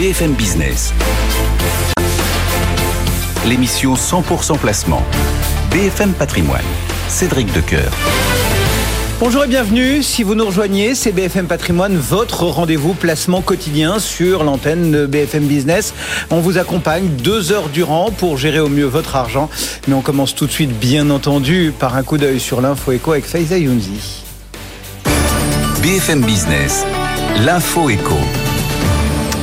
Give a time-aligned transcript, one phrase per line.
[0.00, 0.94] BFM Business.
[3.46, 5.02] L'émission 100% placement.
[5.70, 6.64] BFM Patrimoine.
[7.08, 7.92] Cédric Decoeur.
[9.18, 10.02] Bonjour et bienvenue.
[10.02, 15.44] Si vous nous rejoignez, c'est BFM Patrimoine, votre rendez-vous placement quotidien sur l'antenne de BFM
[15.44, 15.92] Business.
[16.30, 19.50] On vous accompagne deux heures durant pour gérer au mieux votre argent.
[19.86, 23.12] Mais on commence tout de suite, bien entendu, par un coup d'œil sur l'info éco
[23.12, 24.22] avec Faiza Younzi.
[25.82, 26.86] BFM Business.
[27.44, 28.16] L'info éco.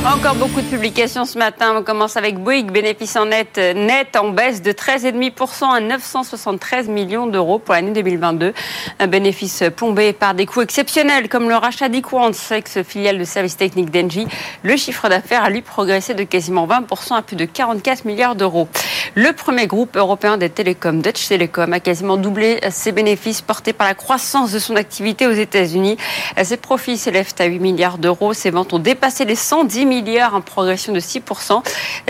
[0.06, 1.74] Encore beaucoup de publications ce matin.
[1.76, 7.26] On commence avec Bouygues, bénéfice en net, net en baisse de 13,5% à 973 millions
[7.26, 8.54] d'euros pour l'année 2022.
[9.00, 13.90] Un bénéfice plombé par des coûts exceptionnels comme le rachat d'Equance, ex-filiale de services techniques
[13.90, 14.26] d'Engie.
[14.62, 18.68] Le chiffre d'affaires a lui progressé de quasiment 20% à plus de 44 milliards d'euros.
[19.14, 23.86] Le premier groupe européen des télécoms, Dutch Telecom, a quasiment doublé ses bénéfices portés par
[23.86, 25.96] la croissance de son activité aux États-Unis.
[26.42, 28.32] Ses profits s'élèvent à 8 milliards d'euros.
[28.32, 31.62] Ses ventes ont dépassé les 110 milliards en progression de 6%.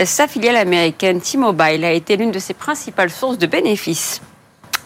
[0.05, 4.21] Sa filiale américaine T-Mobile a été l'une de ses principales sources de bénéfices.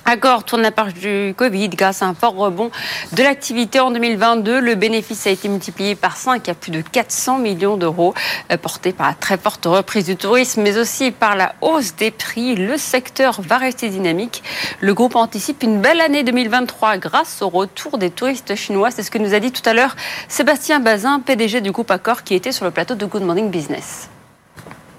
[0.06, 2.72] Accord tourne la page du Covid grâce à un fort rebond
[3.14, 4.60] de l'activité en 2022.
[4.60, 8.14] Le bénéfice a été multiplié par 5 à plus de 400 millions d'euros,
[8.52, 12.12] euh, porté par la très forte reprise du tourisme, mais aussi par la hausse des
[12.12, 12.56] prix.
[12.56, 14.44] Le secteur va rester dynamique.
[14.82, 18.92] Le groupe anticipe une belle année 2023 grâce au retour des touristes chinois.
[18.92, 19.96] C'est ce que nous a dit tout à l'heure
[20.28, 24.10] Sébastien Bazin, PDG du groupe Accor, qui était sur le plateau de Good Morning Business.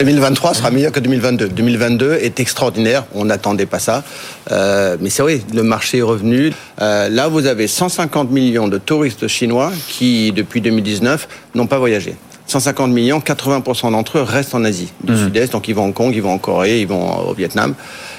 [0.00, 1.48] 2023 sera meilleur que 2022.
[1.48, 4.02] 2022 est extraordinaire, on n'attendait pas ça.
[4.50, 6.52] Euh, mais c'est vrai, le marché est revenu.
[6.80, 12.16] Euh, là, vous avez 150 millions de touristes chinois qui, depuis 2019, n'ont pas voyagé.
[12.46, 15.24] 150 millions, 80% d'entre eux restent en Asie du mmh.
[15.24, 17.74] Sud-Est, donc ils vont à Hong Kong, ils vont en Corée, ils vont au Vietnam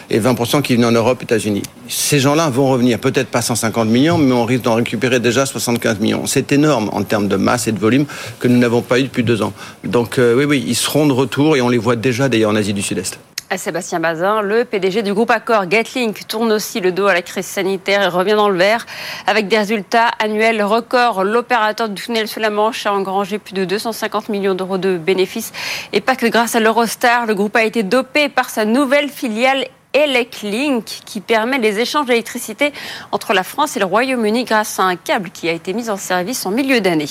[0.09, 1.63] et 20% qui viennent en Europe, États-Unis.
[1.87, 5.99] Ces gens-là vont revenir, peut-être pas 150 millions, mais on risque d'en récupérer déjà 75
[5.99, 6.25] millions.
[6.25, 8.05] C'est énorme en termes de masse et de volume
[8.39, 9.53] que nous n'avons pas eu depuis deux ans.
[9.83, 12.55] Donc euh, oui, oui, ils seront de retour et on les voit déjà d'ailleurs en
[12.55, 13.19] Asie du Sud-Est.
[13.57, 17.45] Sébastien Bazin, le PDG du groupe Accor Gatlink tourne aussi le dos à la crise
[17.45, 18.85] sanitaire et revient dans le vert
[19.27, 21.23] avec des résultats annuels records.
[21.23, 25.53] L'opérateur du tunnel sous la Manche a engrangé plus de 250 millions d'euros de bénéfices
[25.93, 27.27] et pas que grâce à l'Eurostar.
[27.27, 32.73] Le groupe a été dopé par sa nouvelle filiale Eleclink qui permet les échanges d'électricité
[33.13, 35.97] entre la France et le Royaume-Uni grâce à un câble qui a été mis en
[35.97, 37.07] service en milieu d'année.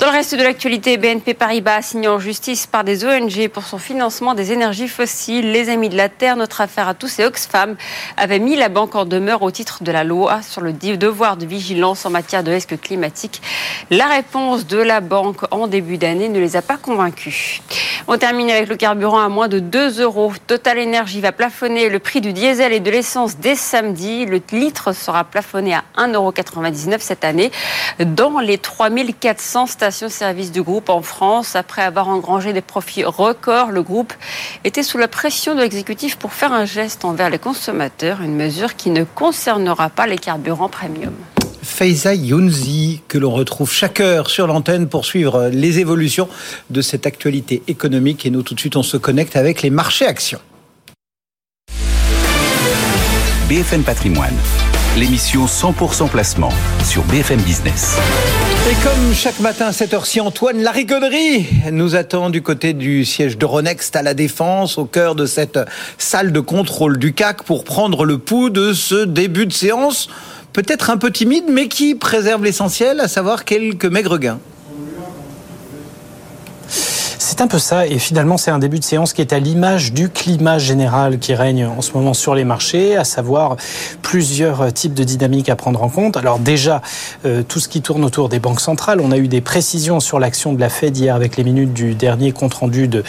[0.00, 3.78] Dans le reste de l'actualité, BNP Paribas signé en justice par des ONG pour son
[3.78, 5.52] financement des énergies fossiles.
[5.52, 7.76] Les Amis de la Terre, notre affaire à tous et Oxfam
[8.16, 11.46] avaient mis la banque en demeure au titre de la loi sur le devoir de
[11.46, 13.42] vigilance en matière de risque climatique.
[13.90, 17.60] La réponse de la banque en début d'année ne les a pas convaincus.
[18.08, 20.32] On termine avec le carburant à moins de 2 euros.
[20.46, 24.26] Total Energy va plafonner le prix du diesel et de l'essence dès samedi.
[24.26, 26.32] Le litre sera plafonné à 1,99 euros
[26.98, 27.52] cette année
[28.00, 31.54] dans les 3400 stations-service du groupe en France.
[31.54, 34.12] Après avoir engrangé des profits records, le groupe
[34.64, 38.76] était sous la pression de l'exécutif pour faire un geste envers les consommateurs, une mesure
[38.76, 41.14] qui ne concernera pas les carburants premium.
[41.62, 46.28] Faiza Younzi, que l'on retrouve chaque heure sur l'antenne pour suivre les évolutions
[46.70, 48.26] de cette actualité économique.
[48.26, 50.40] Et nous, tout de suite, on se connecte avec les marchés actions.
[53.50, 54.36] BFM Patrimoine,
[54.96, 56.52] l'émission 100% placement
[56.84, 57.96] sur BFM Business.
[58.70, 63.38] Et comme chaque matin à cette heure-ci, Antoine Larigauderie nous attend du côté du siège
[63.38, 65.58] d'Euronext à la Défense, au cœur de cette
[65.98, 70.08] salle de contrôle du CAC pour prendre le pouls de ce début de séance,
[70.52, 74.38] peut-être un peu timide, mais qui préserve l'essentiel, à savoir quelques maigres gains.
[77.30, 79.92] C'est un peu ça, et finalement c'est un début de séance qui est à l'image
[79.92, 83.56] du climat général qui règne en ce moment sur les marchés, à savoir
[84.02, 86.16] plusieurs types de dynamiques à prendre en compte.
[86.16, 86.82] Alors déjà,
[87.24, 90.18] euh, tout ce qui tourne autour des banques centrales, on a eu des précisions sur
[90.18, 93.04] l'action de la Fed hier avec les minutes du dernier compte-rendu de,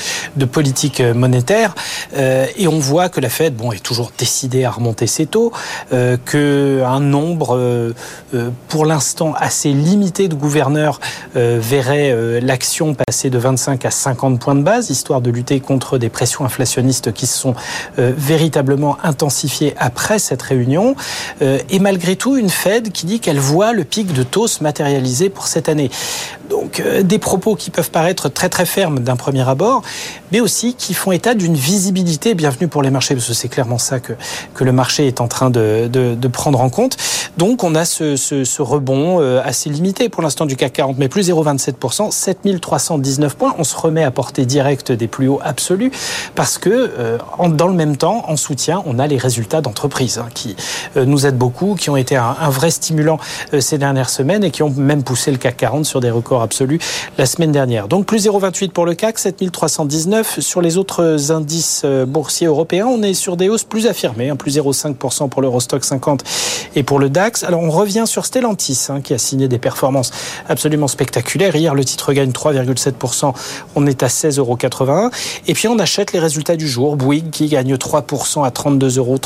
[0.46, 1.74] politique monétaire,
[2.16, 5.52] euh, et on voit que la Fed bon, est toujours décidée à remonter ses taux,
[5.94, 7.92] euh, qu'un nombre
[8.68, 11.00] pour l'instant assez limité de gouverneurs
[11.34, 16.10] verrait l'action passer de 25 à 50 points de base, histoire de lutter contre des
[16.10, 17.56] pressions inflationnistes qui se sont
[18.00, 20.96] euh, véritablement intensifiées après cette réunion.
[21.42, 24.64] Euh, et malgré tout, une Fed qui dit qu'elle voit le pic de taux se
[24.64, 25.90] matérialiser pour cette année.
[26.50, 29.84] Donc euh, des propos qui peuvent paraître très très fermes d'un premier abord,
[30.32, 33.78] mais aussi qui font état d'une visibilité bienvenue pour les marchés, parce que c'est clairement
[33.78, 34.14] ça que,
[34.54, 36.98] que le marché est en train de, de, de prendre en compte.
[37.38, 41.10] Donc on a ce, ce, ce rebond assez limité pour l'instant du CAC 40, mais
[41.10, 43.56] plus 0,27%, 7319 points.
[43.58, 45.92] On se remet à portée directe des plus hauts absolus,
[46.36, 47.18] parce que euh,
[47.50, 50.56] dans le même temps, en soutien, on a les résultats d'entreprises hein, qui
[50.98, 53.18] euh, nous aident beaucoup, qui ont été un, vrai stimulant
[53.60, 56.80] ces dernières semaines et qui ont même poussé le CAC 40 sur des records absolus
[57.18, 57.88] la semaine dernière.
[57.88, 60.21] Donc plus 0,28 pour le CAC, 7319.
[60.24, 64.58] Sur les autres indices boursiers européens, on est sur des hausses plus affirmées, hein, plus
[64.58, 66.24] 0,5% pour l'Eurostock 50
[66.76, 67.44] et pour le DAX.
[67.44, 70.12] Alors on revient sur Stellantis, hein, qui a signé des performances
[70.48, 71.56] absolument spectaculaires.
[71.56, 73.34] Hier, le titre gagne 3,7%.
[73.76, 74.58] On est à 16,81 euros.
[75.48, 76.96] Et puis on achète les résultats du jour.
[76.96, 79.20] Bouygues qui gagne 3% à 32,36 euros.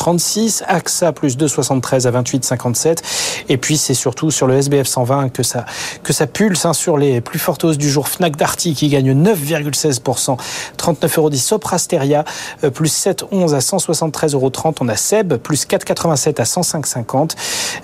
[0.68, 2.98] AXA plus 2,73 à 28,57.
[3.50, 5.66] Et puis c'est surtout sur le SBF 120 que ça,
[6.04, 8.08] que ça pulse hein, sur les plus fortes hausses du jour.
[8.08, 10.38] Fnac Darty qui gagne 9,16%,
[10.94, 11.32] 39,10 euros.
[11.34, 12.24] Soprasteria
[12.64, 14.52] euh, plus 7,11 à 173,30 euros.
[14.80, 17.32] On a Seb plus 4,87 à 105,50.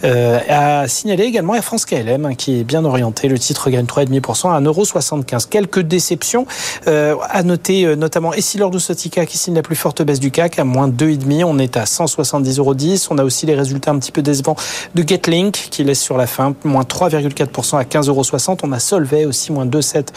[0.03, 3.27] Euh, à signaler également Air France KLM hein, qui est bien orienté.
[3.27, 5.47] Le titre gagne 3,5% à 1,75€.
[5.47, 6.45] Quelques déceptions
[6.87, 10.59] euh, à noter euh, notamment Essilor Sotica qui signe la plus forte baisse du CAC
[10.59, 11.43] à moins 2,5.
[11.43, 13.07] On est à 170,10€.
[13.11, 14.55] On a aussi les résultats un petit peu décevants
[14.95, 18.59] de Getlink qui laisse sur la fin moins 3,4% à 15,60€.
[18.63, 20.07] On a Solvay aussi moins 2,7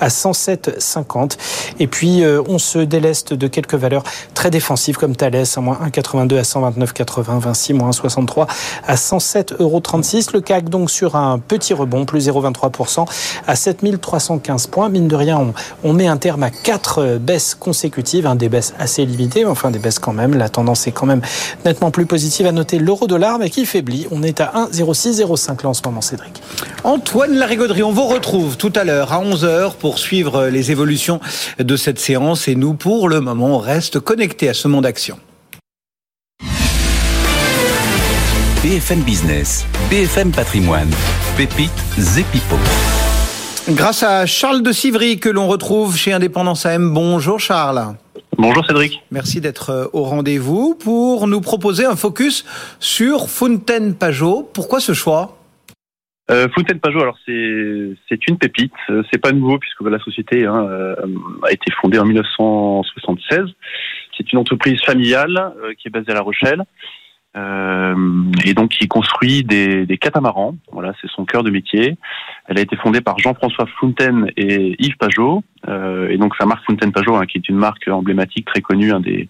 [0.00, 1.36] à 107,50.
[1.78, 5.78] Et puis euh, on se déleste de quelques valeurs très défensives comme Thales à moins
[5.86, 7.38] 1,82 à 129,80.
[7.38, 8.46] Vinci moins 63
[8.86, 10.30] à 107,36€.
[10.34, 13.06] Le CAC donc sur un petit rebond plus 0,23%
[13.46, 14.88] à 7315 points.
[14.88, 15.52] Mine de rien,
[15.84, 19.70] on, met un terme à quatre baisses consécutives, hein, des baisses assez limitées, mais enfin
[19.70, 20.34] des baisses quand même.
[20.34, 21.22] La tendance est quand même
[21.64, 22.46] nettement plus positive.
[22.46, 24.06] À noter l'euro-dollar, mais qui faiblit.
[24.10, 26.42] On est à 1,0605 là en ce moment, Cédric.
[26.84, 31.20] Antoine Larigauderie, on vous retrouve tout à l'heure à 11h pour suivre les évolutions
[31.58, 32.15] de cette séance
[32.46, 35.18] et nous, pour le moment, on reste connectés à ce monde action.
[38.62, 40.90] BFM Business, BFM Patrimoine,
[41.36, 42.56] Pépite Zepipo.
[43.68, 46.94] Grâce à Charles de Civry que l'on retrouve chez Indépendance AM.
[46.94, 47.94] Bonjour Charles.
[48.38, 49.02] Bonjour Cédric.
[49.10, 52.44] Merci d'être euh, au rendez-vous pour nous proposer un focus
[52.80, 54.48] sur Fontaine Pajot.
[54.52, 55.35] Pourquoi ce choix?
[56.30, 58.72] Euh, Fontaine Pajot, alors c'est c'est une pépite.
[58.90, 60.96] Euh, c'est pas nouveau puisque la société hein, euh,
[61.44, 63.44] a été fondée en 1976.
[64.16, 66.64] C'est une entreprise familiale qui est basée à La Rochelle euh,
[67.36, 70.56] et donc qui construit des, des, catamarans.
[70.72, 71.96] Voilà, c'est son cœur de métier.
[72.46, 75.42] Elle a été fondée par Jean-François Fontaine et Yves Pajot.
[75.68, 78.92] Euh, et donc sa marque Fontaine Pajot, hein, qui est une marque emblématique très connue
[78.92, 79.28] hein, des,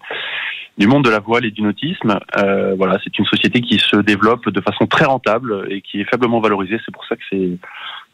[0.77, 2.19] du monde de la voile et du nautisme.
[2.37, 6.09] Euh, voilà, c'est une société qui se développe de façon très rentable et qui est
[6.09, 6.79] faiblement valorisée.
[6.85, 7.57] C'est pour ça que c'est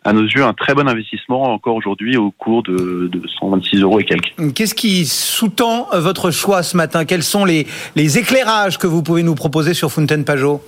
[0.03, 3.99] à nos yeux, un très bon investissement encore aujourd'hui au cours de, de 126 euros
[3.99, 4.33] et quelques.
[4.53, 7.05] Qu'est-ce qui sous-tend votre choix ce matin?
[7.05, 10.61] Quels sont les, les éclairages que vous pouvez nous proposer sur Fontaine Pajot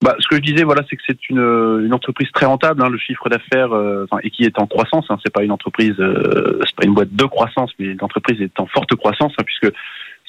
[0.00, 1.40] bah, ce que je disais, voilà, c'est que c'est une,
[1.84, 2.82] une entreprise très rentable.
[2.82, 5.06] Hein, le chiffre d'affaires, euh, et qui est en croissance.
[5.08, 8.60] Hein, c'est pas une entreprise, euh, c'est pas une boîte de croissance, mais l'entreprise est
[8.60, 9.74] en forte croissance, hein, puisque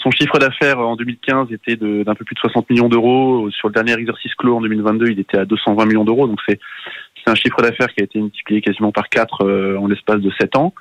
[0.01, 3.49] son chiffre d'affaires en 2015 était d'un peu plus de 60 millions d'euros.
[3.51, 6.27] Sur le dernier exercice clos en 2022, il était à 220 millions d'euros.
[6.27, 6.59] Donc c'est
[7.23, 10.31] c'est un chiffre d'affaires qui a été multiplié quasiment par 4 euh, en l'espace de
[10.39, 10.73] 7 ans.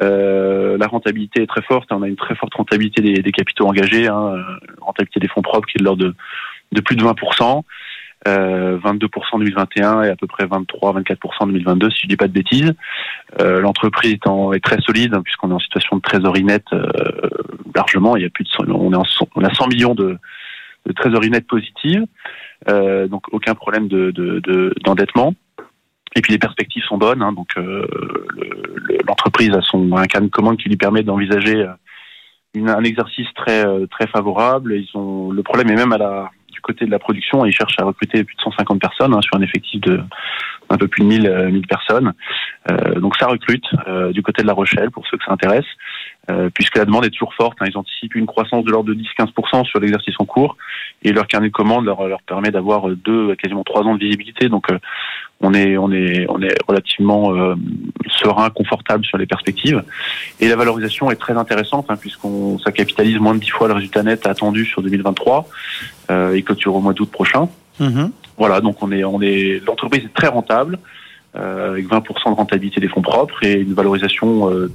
[0.00, 1.90] Euh, la rentabilité est très forte.
[1.92, 4.42] On a une très forte rentabilité des, des capitaux engagés, hein, euh,
[4.80, 6.14] rentabilité des fonds propres qui est de l'ordre de,
[6.72, 7.62] de, plus de 20%,
[8.28, 12.28] euh, 22% en 2021 et à peu près 23-24% en 2022, si je dis pas
[12.28, 12.72] de bêtises.
[13.40, 16.88] Euh, L'entreprise est, est, très solide hein, puisqu'on est en situation de trésorerie nette euh,
[17.74, 18.16] largement.
[18.16, 19.04] Il y a plus de on, est en,
[19.36, 20.16] on a 100 millions de,
[20.86, 22.06] de trésorerie nette positive,
[22.66, 25.28] donc aucun problème d'endettement.
[25.28, 25.36] De, de,
[26.14, 27.86] et puis les perspectives sont bonnes, hein, donc euh,
[29.06, 33.66] l'entreprise a son un cas de commande qui lui permet d'envisager euh, un exercice très
[33.66, 34.74] euh, très favorable.
[34.74, 37.78] Ils ont le problème est même à la du côté de la production, ils cherchent
[37.78, 40.00] à recruter plus de 150 personnes hein, sur un effectif de
[40.68, 42.12] un peu plus de 1000 1000 personnes.
[42.70, 45.66] Euh, donc ça recrute euh, du côté de La Rochelle pour ceux que ça intéresse,
[46.30, 47.58] euh, puisque la demande est toujours forte.
[47.60, 50.56] Hein, ils anticipent une croissance de l'ordre de 10-15% sur l'exercice en cours,
[51.02, 54.48] et leur carnet de commande leur, leur permet d'avoir deux, quasiment trois ans de visibilité.
[54.48, 54.66] Donc
[55.42, 57.54] on est on est on est relativement euh,
[58.08, 59.82] serein, confortable sur les perspectives.
[60.40, 63.74] Et la valorisation est très intéressante hein, puisqu'on ça capitalise moins de 10 fois le
[63.74, 65.48] résultat net attendu sur 2023
[66.10, 67.48] euh, et clôture au mois d'août prochain.
[67.80, 68.10] Mm-hmm.
[68.38, 70.78] Voilà, donc on est on est l'entreprise est très rentable
[71.36, 74.70] euh, avec 20% de rentabilité des fonds propres et une valorisation euh,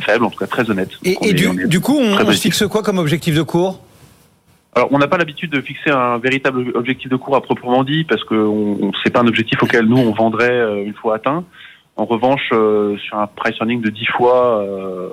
[0.00, 0.90] faible, en tout cas très honnête.
[1.04, 3.80] Et, et du, du, coup, on, on fixe quoi comme objectif de cours?
[4.74, 8.04] Alors, on n'a pas l'habitude de fixer un véritable objectif de cours à proprement dit,
[8.04, 11.44] parce que on, c'est pas un objectif auquel nous on vendrait euh, une fois atteint.
[11.96, 15.10] En revanche, euh, sur un price earning de 10 fois euh,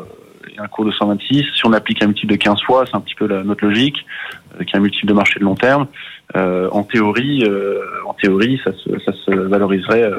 [0.56, 3.02] et un cours de 126, si on applique un multiple de 15 fois, c'est un
[3.02, 4.06] petit peu la, notre logique,
[4.60, 5.88] qui est un multiple de marché de long terme.
[6.36, 7.44] en théorie,
[8.08, 10.10] en théorie, ça se, ça se valoriserait.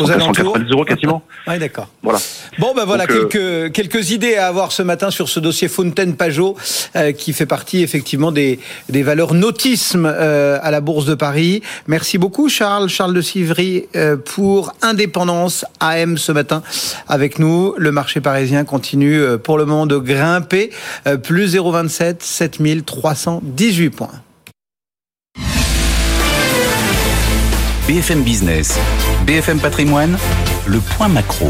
[0.00, 1.22] Aux alentours 190 euros quasiment.
[1.46, 1.88] oui, d'accord.
[2.02, 2.18] Voilà.
[2.58, 6.56] Bon, ben voilà, Donc, quelques, quelques idées à avoir ce matin sur ce dossier Fontaine-Pajot,
[6.96, 11.62] euh, qui fait partie effectivement des, des valeurs nautisme euh, à la Bourse de Paris.
[11.86, 12.88] Merci beaucoup, Charles.
[12.88, 16.62] Charles de Sivry euh, pour Indépendance AM ce matin
[17.08, 17.74] avec nous.
[17.76, 20.70] Le marché parisien continue euh, pour le moment de grimper.
[21.06, 24.10] Euh, plus 0,27, 7318 points.
[27.86, 28.78] BFM Business,
[29.28, 30.16] BFM Patrimoine,
[30.66, 31.48] le point macro.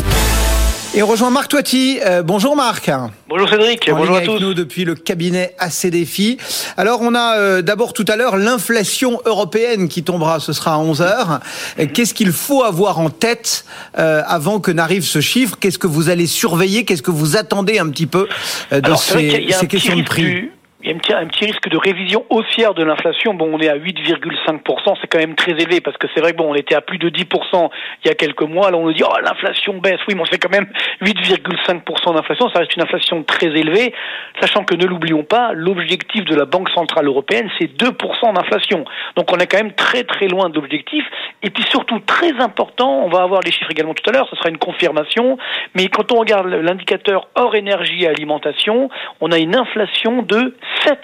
[0.97, 2.01] Et on rejoint Marc Toiti.
[2.05, 2.91] Euh, bonjour Marc.
[3.29, 4.41] Bonjour Cédric, En bonjour à avec tous.
[4.41, 6.39] nous depuis le cabinet AC Défi.
[6.77, 10.79] Alors on a euh, d'abord tout à l'heure l'inflation européenne qui tombera, ce sera à
[10.79, 11.39] 11 heures.
[11.79, 13.65] Euh, Qu'est-ce qu'il faut avoir en tête
[13.97, 15.57] euh, avant que n'arrive ce chiffre?
[15.61, 16.85] Qu'est-ce que vous allez surveiller?
[16.85, 18.27] Qu'est-ce que vous attendez un petit peu
[18.73, 20.23] euh, de Alors, y a- ces, y a questions de prix?
[20.25, 23.35] du- Il y a un petit, un petit risque de révision haussière de l'inflation.
[23.35, 26.37] Bon, on est à 8,5%, c'est quand même très élevé parce que c'est vrai que
[26.37, 27.69] bon, on était à plus de 10%
[28.05, 28.71] il y a quelques mois.
[28.71, 29.99] Là, on nous dit oh l'inflation baisse.
[30.07, 30.69] Oui, mais on fait quand même
[31.03, 32.49] 8,5% d'inflation.
[32.51, 33.93] Ça reste une inflation très élevée,
[34.41, 38.85] sachant que ne l'oublions pas, l'objectif de la Banque centrale européenne, c'est 2% d'inflation.
[39.17, 41.05] Donc, on est quand même très très loin de l'objectif.
[41.43, 44.29] Et puis surtout très important, on va avoir les chiffres également tout à l'heure.
[44.31, 45.39] Ce sera une confirmation.
[45.75, 50.97] Mais quand on regarde l'indicateur hors énergie et alimentation, on a une inflation de 7%.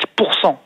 [0.44, 0.58] Donc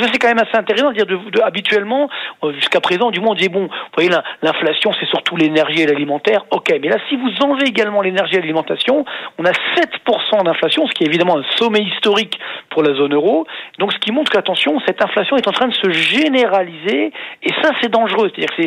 [0.00, 2.08] ça c'est quand même assez intéressant, dire de, de- habituellement
[2.44, 5.82] euh, jusqu'à présent du moins on dit bon, vous voyez la- l'inflation c'est surtout l'énergie
[5.82, 6.44] et l'alimentaire.
[6.50, 9.04] OK, mais là si vous enlevez également l'énergie et l'alimentation,
[9.38, 12.38] on a 7% d'inflation, ce qui est évidemment un sommet historique
[12.70, 13.46] pour la zone euro.
[13.78, 17.70] Donc ce qui montre qu'attention, cette inflation est en train de se généraliser et ça
[17.80, 18.64] c'est dangereux, euh,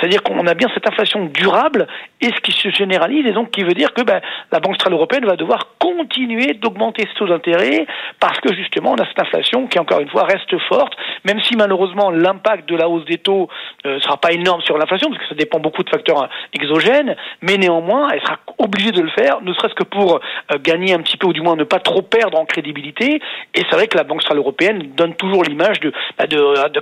[0.00, 1.86] c'est-à-dire qu'on a bien cette inflation durable
[2.20, 4.20] et ce qui se généralise et donc qui veut dire que ben,
[4.52, 7.86] la Banque centrale européenne va devoir continuer d'augmenter ses taux d'intérêt
[8.20, 10.94] parce que justement on a cette inflation qui encore une fois reste forte,
[11.24, 13.48] même si malheureusement l'impact de la hausse des taux
[13.84, 17.16] ne sera pas énorme sur l'inflation parce que ça dépend beaucoup de facteurs euh, exogènes,
[17.42, 21.00] mais néanmoins elle sera obligée de le faire, ne serait-ce que pour euh, gagner un
[21.00, 23.20] petit peu ou du moins ne pas trop perdre en crédibilité.
[23.54, 26.24] Et c'est vrai que la Banque centrale européenne donne toujours l'image de, bah,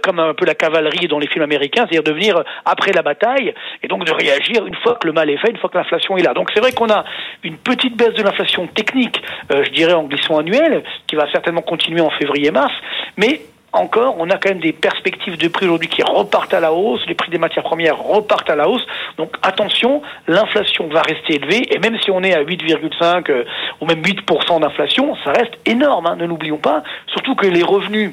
[0.03, 3.55] comme un peu la cavalerie dans les films américains, c'est-à-dire de venir après la bataille
[3.83, 6.17] et donc de réagir une fois que le mal est fait, une fois que l'inflation
[6.17, 6.35] est là.
[6.35, 7.05] Donc c'est vrai qu'on a
[7.43, 9.21] une petite baisse de l'inflation technique,
[9.53, 12.73] euh, je dirais en glissement annuel, qui va certainement continuer en février-mars,
[13.17, 13.41] mais
[13.75, 17.05] encore, on a quand même des perspectives de prix aujourd'hui qui repartent à la hausse,
[17.09, 18.87] les prix des matières premières repartent à la hausse.
[19.19, 23.45] Donc attention, l'inflation va rester élevée et même si on est à 8,5 euh,
[23.81, 26.85] ou même 8% d'inflation, ça reste énorme, hein, ne l'oublions pas.
[27.09, 28.13] Surtout que les revenus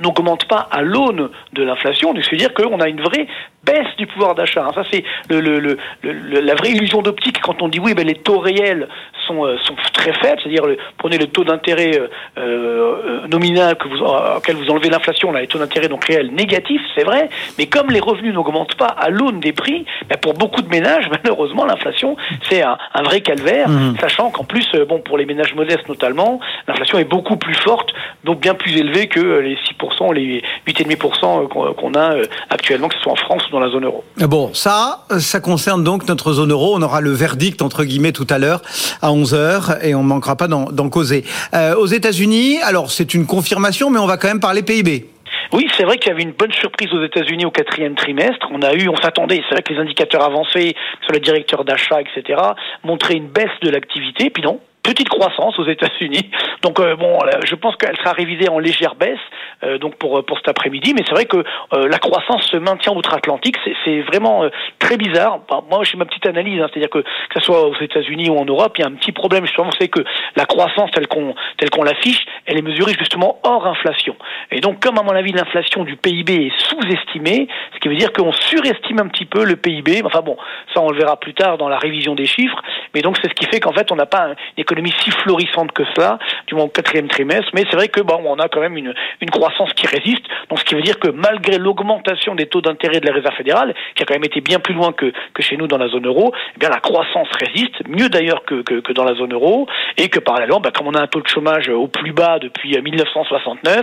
[0.00, 3.26] n'augmentent pas à l'aune de l'inflation, donc c'est-à-dire qu'on a une vraie
[3.64, 4.66] baisse du pouvoir d'achat.
[4.74, 7.40] Ça, c'est le, le, le, le- la vraie illusion d'optique.
[7.40, 8.88] Quand on dit oui, ben, les taux réels
[9.26, 10.64] sont, euh, sont très faibles, c'est-à-dire
[10.98, 12.08] prenez le taux d'intérêt euh,
[12.38, 16.32] euh, nominal que vous, euh, auquel vous enlevez l'inflation, là, les taux d'intérêt donc réels
[16.32, 20.34] négatifs, c'est vrai, mais comme les revenus n'augmentent pas à l'aune des prix, ben, pour
[20.34, 22.16] beaucoup de ménages, malheureusement, l'inflation,
[22.48, 23.68] c'est un, un vrai calvaire,
[24.00, 27.94] sachant qu'en plus, bon, pour les ménages modestes notamment, l'inflation est beaucoup plus forte,
[28.24, 29.81] donc bien plus élevée que les 6%,
[30.12, 33.70] les 8,5% qu'on qu'on a euh, actuellement, que ce soit en France ou dans la
[33.70, 34.04] zone euro.
[34.18, 36.74] Bon, ça, ça concerne donc notre zone euro.
[36.76, 38.62] On aura le verdict, entre guillemets, tout à l'heure,
[39.00, 41.24] à 11h, et on ne manquera pas d'en d'en causer.
[41.54, 45.06] Euh, aux États-Unis, alors c'est une confirmation, mais on va quand même parler PIB.
[45.52, 48.48] Oui, c'est vrai qu'il y avait une bonne surprise aux États-Unis au quatrième trimestre.
[48.50, 52.00] On a eu, on s'attendait, c'est vrai que les indicateurs avancés sur le directeur d'achat,
[52.00, 52.40] etc.,
[52.84, 54.30] montraient une baisse de l'activité.
[54.30, 56.30] Puis non, petite croissance aux États-Unis.
[56.62, 59.18] Donc euh, bon, je pense qu'elle sera révisée en légère baisse
[59.64, 60.92] euh, donc pour pour cet après-midi.
[60.94, 61.38] Mais c'est vrai que
[61.74, 63.56] euh, la croissance se maintient outre-Atlantique.
[63.64, 65.40] C'est- C'est vraiment euh, très bizarre.
[65.48, 68.36] Bah, moi, j'ai ma petite analyse, hein, c'est-à-dire que que ce soit aux États-Unis ou
[68.38, 70.00] en Europe, il y a un petit problème justement, c'est que
[70.36, 74.14] la croissance telle qu'on telle qu'on l'affiche, elle est mesurée justement hors inflation.
[74.50, 78.12] Et donc, comme à mon avis l'inflation du PIB est sous-estimée, ce qui veut dire
[78.12, 80.02] qu'on surestime un petit peu le PIB.
[80.04, 80.36] Enfin bon,
[80.74, 82.60] ça on le verra plus tard dans la révision des chiffres.
[82.94, 85.10] Mais donc c'est ce qui fait qu'en fait on n'a pas un- une économie si
[85.10, 87.50] florissante que cela, du moins au quatrième trimestre.
[87.54, 90.24] Mais c'est vrai que bon, on a quand même une, une croissance qui résiste.
[90.48, 93.74] Donc ce qui veut dire que malgré l'augmentation des taux d'intérêt de la Réserve fédérale,
[93.94, 96.06] qui a quand même été bien plus loin que, que chez nous dans la zone
[96.06, 100.08] euro, eh bien la croissance résiste, mieux d'ailleurs que, que, dans la zone euro, et
[100.08, 102.82] que parallèlement, bah, comme on a un taux de chômage au plus bas depuis euh,
[102.82, 103.80] 1969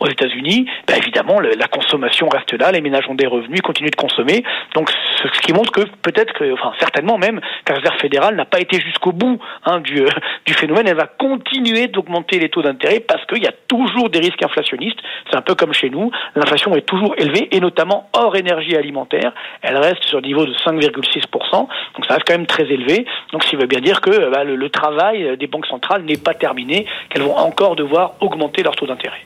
[0.00, 3.96] aux États-Unis, bah, évidemment la consommation reste là, les ménages ont des revenus, continuent de
[3.96, 4.42] consommer.
[4.74, 4.90] Donc
[5.22, 8.80] ce, qui montre que peut-être que, enfin certainement même, la Réserve fédérale n'a pas été
[8.80, 10.08] jusqu'au bout hein, du, euh,
[10.46, 10.86] du phénomène.
[10.88, 14.98] Elle va continuer d'augmenter les taux d'intérêt parce qu'il y a toujours des risques inflationnistes.
[15.30, 16.10] C'est un peu comme chez nous.
[16.34, 19.32] L'inflation est toujours élevée et notamment hors énergie alimentaire.
[19.62, 21.50] Elle reste sur le niveau de 5,6%.
[21.50, 21.68] Donc
[22.06, 23.06] ça reste quand même très élevé.
[23.32, 26.02] Donc ce qui veut bien dire que euh, bah, le, le travail des banques centrales
[26.02, 29.24] n'est pas terminé, qu'elles vont encore devoir augmenter leurs taux d'intérêt.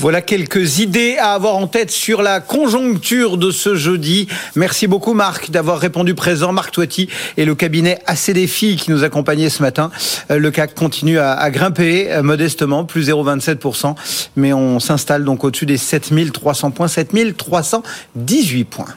[0.00, 4.28] Voilà quelques idées à avoir en tête sur la conjoncture de ce jeudi.
[4.54, 6.52] Merci beaucoup Marc d'avoir répondu présent.
[6.52, 9.90] Marc Toiti et le cabinet ACDFI qui nous accompagnait ce matin.
[10.30, 13.96] Euh, le CAC continue à, grimper euh, modestement, plus 0,27%,
[14.36, 18.94] mais on s'installe donc au-dessus des 7300 points, 7318 points.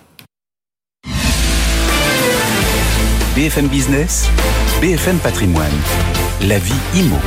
[3.35, 4.27] BFM Business,
[4.81, 5.71] BFM Patrimoine,
[6.41, 7.17] la vie IMO.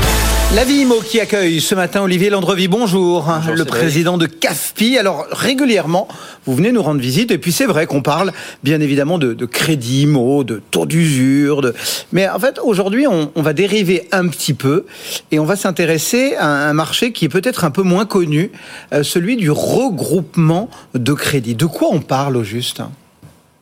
[0.54, 4.98] La vie IMO qui accueille ce matin Olivier Landrevi, bonjour, le président de CAFPI.
[4.98, 6.06] Alors régulièrement,
[6.46, 7.32] vous venez nous rendre visite.
[7.32, 8.30] Et puis c'est vrai qu'on parle
[8.62, 11.74] bien évidemment de, crédit IMO, de taux d'usure, de...
[12.12, 14.86] mais en fait aujourd'hui on, va dériver un petit peu
[15.32, 18.52] et on va s'intéresser à un marché qui est peut-être un peu moins connu,
[18.92, 21.56] euh, celui du regroupement de crédit.
[21.56, 22.80] De quoi on parle au juste?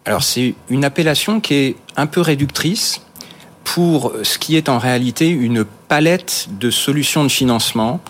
[0.05, 3.01] Alors c'est une appellation qui est un peu réductrice
[3.73, 8.01] pour ce qui est en réalité une palette de solutions de financement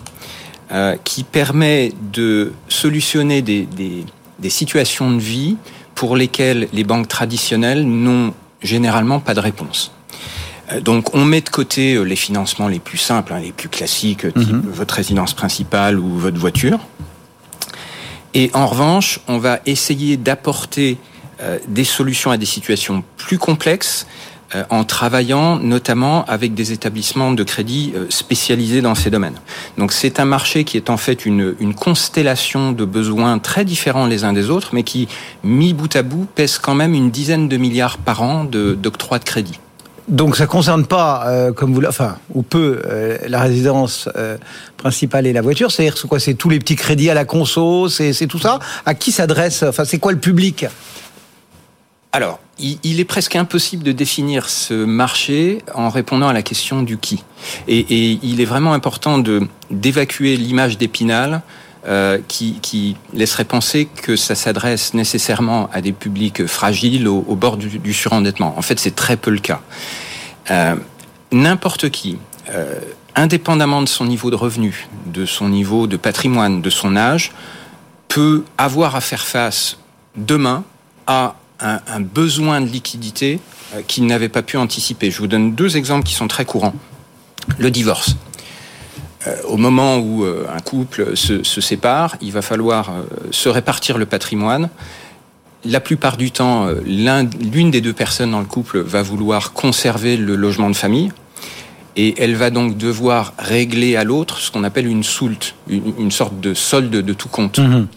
[0.73, 3.65] euh, qui permet de solutionner des,
[4.41, 5.55] des, situations de vie
[5.95, 9.93] pour lesquelles les banques traditionnelles n'ont généralement pas de réponse.
[10.73, 13.69] Euh, donc on met de côté euh, les financements les plus simples, hein, les plus
[13.69, 14.63] classiques, type mhm.
[14.65, 16.79] votre résidence principale ou votre voiture.
[18.33, 20.97] Et en revanche, on va essayer d'apporter
[21.67, 24.07] des solutions à des situations plus complexes
[24.69, 29.39] en travaillant notamment avec des établissements de crédit euh, spécialisés dans ces domaines.
[29.77, 34.23] Donc c'est un marché qui est en fait une, constellation de besoins très différents les
[34.23, 35.07] uns des autres, mais qui,
[35.43, 39.23] mis bout à bout, pèse quand même une dizaine de milliards par an d'octroi de,
[39.23, 39.59] crédit.
[40.07, 42.81] Donc ça concerne pas, euh, comme vous, enfin, ou peu,
[43.27, 44.07] la résidence
[44.77, 45.71] principale et la voiture.
[45.71, 46.19] C'est-à-dire quoi?
[46.19, 48.59] C'est tous les petits crédits à la conso, c'est tout ça?
[48.85, 50.65] À qui s'adresse Enfin, c'est quoi le public?
[52.15, 56.99] Alors, il, est presque impossible de définir ce marché en répondant à la question du
[56.99, 57.23] qui.
[57.67, 59.17] Et, il est vraiment important
[59.71, 61.41] d'évacuer l'image d'Épinal
[61.87, 67.93] euh, qui, laisserait penser que ça s'adresse nécessairement à des publics fragiles au, bord du,
[67.93, 68.53] surendettement.
[68.59, 69.61] En fait, c'est très peu le cas.
[70.51, 70.75] Euh,
[71.31, 72.19] n'importe qui,
[72.51, 72.75] euh,
[73.15, 77.31] indépendamment de son niveau de revenu, de son niveau de patrimoine, de son âge,
[78.07, 79.79] peut avoir à faire face
[80.15, 80.63] demain
[81.07, 83.39] à un, besoin de liquidité
[83.73, 85.11] euh, qu'il n'avait pas pu anticiper.
[85.11, 86.73] Je vous donne deux exemples qui sont très courants.
[87.57, 88.15] Le divorce.
[89.27, 92.91] Euh, au moment où euh, un couple se, sépare, il va falloir
[93.31, 94.69] se répartir le patrimoine.
[95.65, 100.35] La plupart du temps, l'une des deux personnes dans le couple va vouloir conserver le
[100.35, 101.09] logement de famille
[101.95, 106.37] et elle va donc devoir régler à l'autre ce qu'on appelle une soult, une, sorte
[106.41, 107.59] de solde de tout compte.
[107.59, 107.87] Mmh.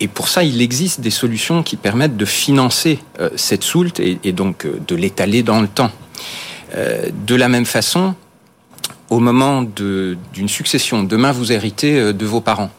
[0.00, 4.32] Et pour ça, il existe des solutions qui permettent de financer euh, cette soulte et,
[4.32, 5.90] donc euh, de l'étaler dans le temps.
[6.74, 8.14] Euh, de la même façon,
[9.10, 12.70] au moment d'une succession, demain vous héritez de vos parents.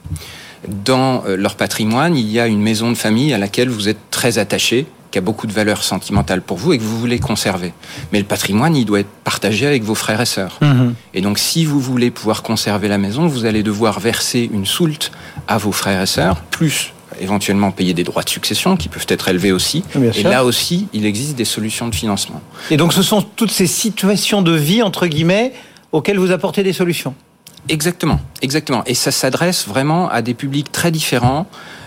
[0.68, 4.38] Dans leur patrimoine, il y a une maison de famille à laquelle vous êtes très
[4.38, 7.74] attaché, qui a beaucoup de valeur sentimentale pour vous et que vous voulez conserver.
[8.14, 10.58] Mais le patrimoine, il doit être partagé avec vos frères et sœurs.
[10.62, 10.92] Mmh.
[11.14, 15.12] Et donc, si vous voulez pouvoir conserver la maison, vous allez devoir verser une soulte
[15.50, 19.28] à vos frères et sœurs, plus éventuellement payer des droits de succession qui peuvent être
[19.28, 19.84] élevés aussi.
[20.16, 22.42] et là aussi, il existe des solutions de financement.
[22.70, 25.54] Et donc ce sont toutes ces situations de vie, entre guillemets,
[25.92, 27.16] auxquelles vous apportez des solutions
[27.70, 28.84] Exactement, exactement.
[28.86, 31.46] Et ça s'adresse vraiment à des publics très différents.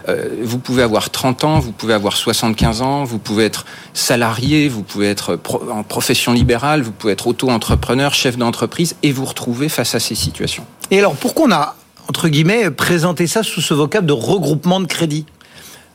[0.09, 4.69] Euh, vous pouvez avoir 30 ans, vous pouvez avoir 75 ans, vous pouvez être salarié,
[4.69, 5.39] vous pouvez être
[5.71, 10.15] en profession libérale, vous pouvez être auto-entrepreneur, chef d'entreprise, et vous retrouver face à ces
[10.15, 10.65] situations.
[10.91, 11.75] Et alors, pourquoi on a
[12.09, 15.27] entre guillemets, présenter ça sous ce vocable de regroupement de crédit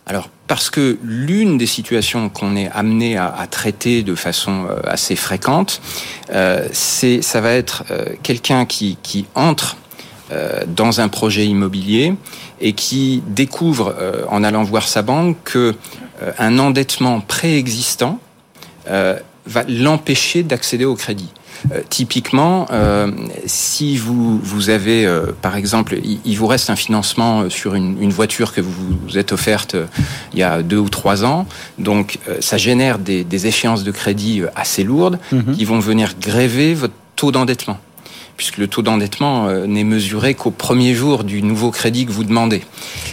[0.09, 5.15] alors, parce que l'une des situations qu'on est amené à, traiter de façon euh, assez
[5.15, 5.81] fréquente,
[6.31, 8.97] euh, c'est, ça va être euh, quelqu'un qui,
[9.35, 9.77] entre
[10.67, 12.13] dans un projet immobilier
[12.61, 13.95] et qui découvre,
[14.29, 15.73] en allant voir sa banque, que
[16.37, 18.19] un endettement préexistant
[18.85, 21.31] va l'empêcher d'accéder au crédit.
[21.71, 23.11] Euh, typiquement, euh,
[23.45, 28.11] si vous, vous avez, euh, par exemple, il, vous reste un financement sur une, une
[28.11, 28.71] voiture que vous
[29.05, 29.75] vous êtes offerte
[30.33, 31.45] il y a deux ou trois ans,
[31.77, 35.55] donc ça génère des, des, échéances de crédit assez lourdes mhm.
[35.55, 37.79] qui vont venir gréver votre taux d'endettement
[38.37, 42.61] puisque le taux d'endettement n'est mesuré qu'au premier jour du nouveau crédit que vous demandez.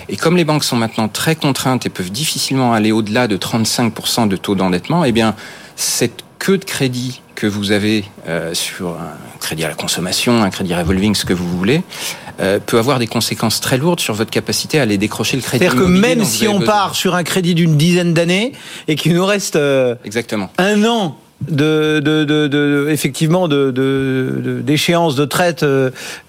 [0.08, 4.28] Et comme les banques sont maintenant très contraintes et peuvent difficilement aller au-delà de 35%
[4.28, 5.34] de taux d'endettement, eh bien,
[5.74, 10.50] cette queue de crédit que vous avez euh, sur un crédit à la consommation, un
[10.50, 11.82] crédit revolving, ce que vous voulez,
[12.40, 15.64] euh, peut avoir des conséquences très lourdes sur votre capacité à aller décrocher le crédit.
[15.64, 18.52] C'est-à-dire que même si on part sur un crédit d'une dizaine d'années
[18.88, 21.18] et qu'il nous reste euh, exactement un an
[21.48, 23.70] de, de, de, de effectivement de
[24.64, 25.64] d'échéance de, traite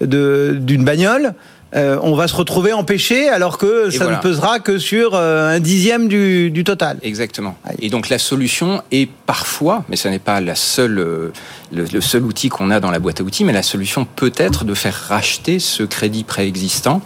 [0.02, 1.32] d'une bagnole,
[1.74, 5.60] euh, on va se retrouver empêché alors que ça ne pesera que sur euh, un
[5.60, 6.98] dixième du, du total.
[7.02, 7.56] Exactement.
[7.78, 11.32] Et donc la solution est parfois, mais ce n'est pas la seule, euh,
[11.72, 14.64] le, seul outil qu'on a dans la boîte à outils, mais la solution peut être
[14.64, 17.02] de faire racheter ce crédit préexistant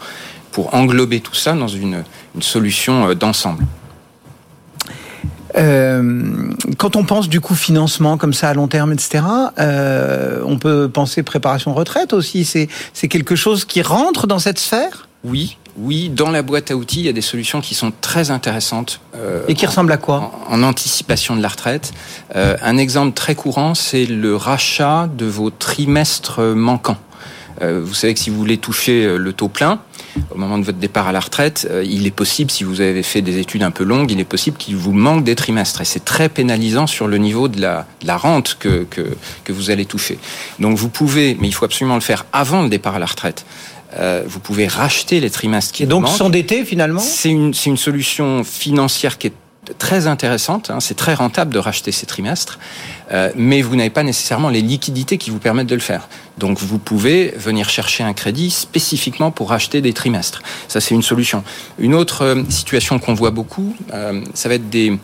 [0.53, 2.05] pour englober tout ça dans une,
[2.37, 3.65] une solution d'ensemble.
[5.57, 9.25] Euh, quand on pense du coup financement comme ça à long terme, etc.,
[9.59, 12.45] euh, on peut penser préparation retraite aussi.
[12.45, 15.09] C'est c'est quelque chose qui rentre dans cette sphère?
[15.25, 18.31] Oui, oui, dans la boîte à outils, il y a des solutions qui sont très
[18.31, 19.01] intéressantes.
[19.15, 20.33] Euh, Et qui ressemblent à quoi?
[20.49, 21.93] en, anticipation de la retraite.
[22.35, 26.99] Euh, un exemple très courant, c'est le rachat de vos trimestres manquants.
[27.61, 29.81] Euh, vous savez que si vous voulez toucher euh, le taux plein,
[30.31, 33.03] au moment de votre départ à la retraite, euh, il est possible, si vous avez
[33.03, 35.81] fait des études un peu longues, il est possible qu'il vous manque des trimestres.
[35.81, 39.71] Et c'est très pénalisant sur le niveau de la, la rente que, que, que, vous
[39.71, 40.19] allez toucher.
[40.59, 43.45] Donc vous pouvez, mais il faut absolument le faire avant le départ à la retraite.
[44.27, 47.01] vous pouvez racheter les trimestres qui Et donc s'endetter finalement?
[47.01, 49.33] C'est une, une solution financière qui est
[49.79, 52.59] très intéressante, hein, c'est très rentable de racheter ces trimestres,
[53.13, 56.09] euh, mais vous n'avez pas nécessairement les liquidités qui vous permettent de le faire.
[56.39, 60.43] Donc vous pouvez venir chercher un crédit spécifiquement pour racheter des trimestres.
[60.67, 61.45] Ça c'est une solution.
[61.79, 64.99] Une autre euh, situation qu'on voit beaucoup, euh, ça va être des,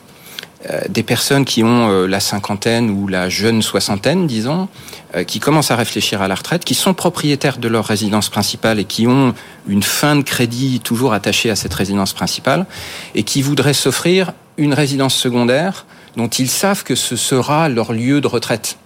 [0.88, 4.68] des personnes qui ont euh, la cinquantaine ou la jeune soixantaine, disons,
[5.14, 8.80] euh, qui commencent à réfléchir à la retraite, qui sont propriétaires de leur résidence principale
[8.80, 9.34] et qui ont
[9.68, 12.66] une fin de crédit toujours attachée à cette résidence principale,
[13.14, 18.20] et qui voudraient s'offrir une résidence secondaire dont ils savent que ce sera leur lieu
[18.20, 18.78] de retraite.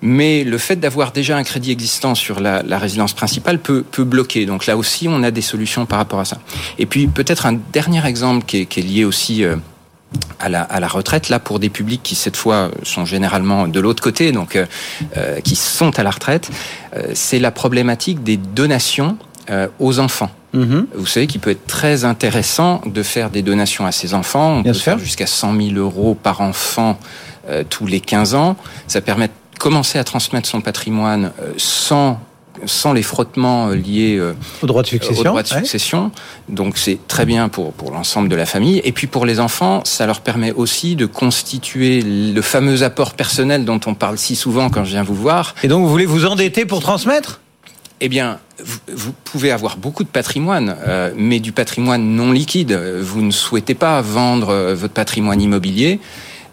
[0.00, 4.04] Mais le fait d'avoir déjà un crédit existant sur la, la résidence principale peut, peut,
[4.04, 4.46] bloquer.
[4.46, 6.38] Donc là aussi, on a des solutions par rapport à ça.
[6.78, 9.44] Et puis peut-être un dernier exemple qui est, qui est lié aussi
[10.40, 13.80] à la, à la, retraite, là pour des publics qui cette fois sont généralement de
[13.80, 14.66] l'autre côté, donc euh,
[15.16, 16.50] euh, qui sont à la retraite,
[16.96, 19.18] euh, c'est la problématique des donations
[19.50, 20.30] euh, aux enfants.
[20.54, 20.86] Mm-hmm.
[20.94, 24.58] Vous savez qu'il peut être très intéressant de faire des donations à ses enfants.
[24.58, 26.98] On Bien peut faire jusqu'à 100 000 euros par enfant
[27.48, 28.56] euh, tous les 15 ans.
[28.86, 32.20] Ça permet de commencer à transmettre son patrimoine sans
[32.66, 35.20] sans les frottements euh, liés euh, au droit de succession.
[35.20, 36.04] Au droit de succession.
[36.04, 36.54] Ouais.
[36.54, 38.80] Donc c'est très bien pour, pour l'ensemble de la famille.
[38.84, 43.64] Et puis pour les enfants, ça leur permet aussi de constituer le fameux apport personnel
[43.64, 45.54] dont on parle si souvent quand je viens vous voir.
[45.62, 47.40] Et donc vous voulez vous endetter pour transmettre?
[48.00, 52.72] Eh bien, vous, vous, pouvez avoir beaucoup de patrimoine, euh, mais du patrimoine non liquide.
[52.72, 55.98] Vous ne souhaitez pas vendre votre patrimoine immobilier.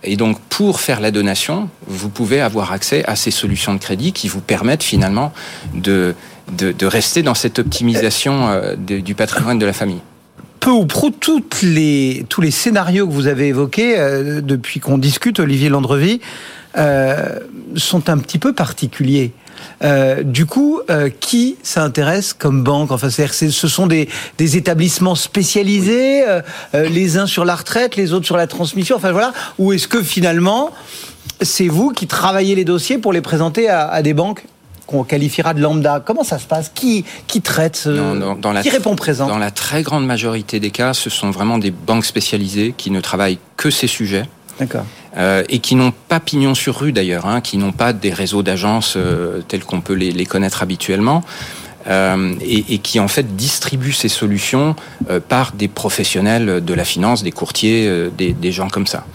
[0.05, 4.13] Et donc, pour faire la donation, vous pouvez avoir accès à ces solutions de crédit
[4.13, 5.33] qui vous permettent finalement
[5.73, 6.15] de,
[6.81, 10.01] rester dans cette optimisation euh, du patrimoine de la famille
[10.65, 15.69] peu ou prou tous les scénarios que vous avez évoqués euh, depuis qu'on discute, Olivier
[15.69, 16.21] Landrevi,
[16.75, 17.39] euh,
[17.75, 19.31] sont un petit peu particuliers.
[19.83, 26.23] Euh, du coup, euh, qui s'intéresse comme banque Enfin, ce sont des, des établissements spécialisés,
[26.27, 26.41] euh,
[26.73, 28.95] les uns sur la retraite, les autres sur la transmission.
[28.95, 29.33] Enfin voilà.
[29.57, 30.71] Ou est-ce que finalement,
[31.41, 34.45] c'est vous qui travaillez les dossiers pour les présenter à, à des banques
[34.87, 36.01] qu'on qualifiera de lambda?
[36.05, 36.71] Comment ça se passe?
[36.73, 37.89] Qui qui traite ce...
[37.89, 39.27] non, non, dans la Qui répond présent?
[39.27, 43.01] Dans la très grande majorité des cas, ce sont vraiment des banques spécialisées qui ne
[43.01, 44.25] travaillent que ces sujets.
[44.59, 44.85] D'accord.
[45.17, 48.43] Euh, et qui n'ont pas pignon sur rue d'ailleurs, hein, qui n'ont pas des réseaux
[48.43, 51.23] d'agences euh, tels qu'on peut les, les, connaître habituellement.
[51.87, 54.75] Euh, et, et, qui en fait distribuent ces solutions
[55.11, 59.05] euh, par des professionnels de la finance, des courtiers, euh, des, des, gens comme ça.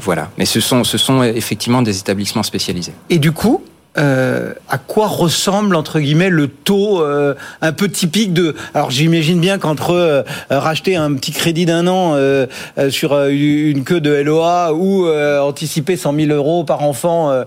[0.00, 0.30] voilà.
[0.38, 2.92] Mais ce sont, ce sont effectivement des établissements spécialisés.
[3.10, 3.62] Et du coup,
[3.98, 9.38] euh, à quoi ressemble entre guillemets le taux euh, un peu typique de alors j'imagine
[9.38, 12.46] bien qu'entre euh, racheter un petit crédit d'un an euh,
[12.78, 17.44] euh, sur une queue de LOA ou anticiper 100 000 euros par enfant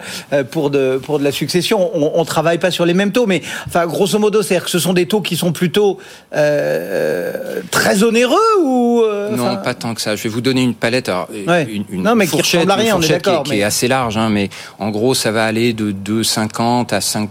[0.51, 3.41] pour de pour de la succession on, on travaille pas sur les mêmes taux mais
[3.67, 5.99] enfin grosso modo c'est que ce sont des taux qui sont plutôt
[6.31, 11.27] très onéreux ou non pas tant que ça je vais vous donner une palette alors,
[11.47, 11.67] ouais.
[11.71, 13.43] une, une, non, mais fourchette, qui à rien, qui, est, mais...
[13.43, 17.01] qui est assez large hein, mais en gros ça va aller de 2 50 à
[17.01, 17.29] 5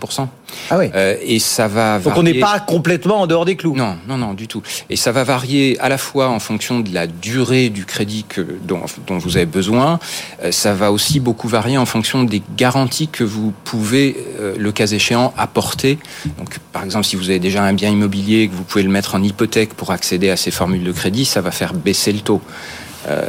[0.70, 0.86] ah oui.
[0.94, 2.04] Euh, et ça va varier.
[2.04, 3.74] Donc on n'est pas complètement en dehors des clous.
[3.74, 4.62] Non, non, non, du tout.
[4.88, 8.40] Et ça va varier à la fois en fonction de la durée du crédit que,
[8.40, 9.98] dont, dont vous avez besoin.
[10.42, 14.72] Euh, ça va aussi beaucoup varier en fonction des garanties que vous pouvez, euh, le
[14.72, 15.98] cas échéant, apporter.
[16.38, 19.14] Donc, par exemple, si vous avez déjà un bien immobilier que vous pouvez le mettre
[19.14, 22.40] en hypothèque pour accéder à ces formules de crédit, ça va faire baisser le taux.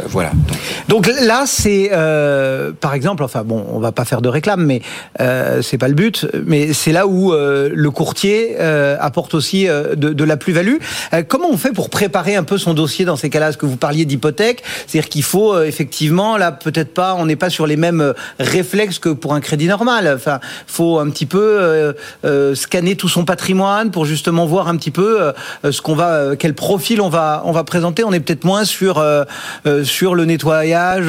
[0.08, 0.32] Voilà.
[0.88, 1.92] Donc, là, c'est
[2.80, 4.82] par exemple, enfin bon, on va pas faire de réclame, mais
[5.62, 6.28] c'est pas le but.
[6.46, 10.78] Mais c'est là où le courtier apporte aussi de, de, la plus-value.
[11.28, 13.50] comment on fait pour préparer un peu son dossier dans ces cas-là?
[13.50, 14.64] Est-ce que vous parliez d'hypothèque?
[14.88, 19.10] C'est-à-dire qu'il faut effectivement là peut-être pas, on n'est pas sur les mêmes réflexes que
[19.10, 20.12] pour un crédit normal.
[20.16, 21.94] Enfin, faut un petit peu
[22.54, 25.34] scanner tout son patrimoine pour justement voir un petit peu
[25.66, 28.04] euh, ce qu'on va, euh, quel profil on va, on va présenter.
[28.04, 29.24] On est peut-être moins sur euh,
[29.84, 31.08] sur le nettoyage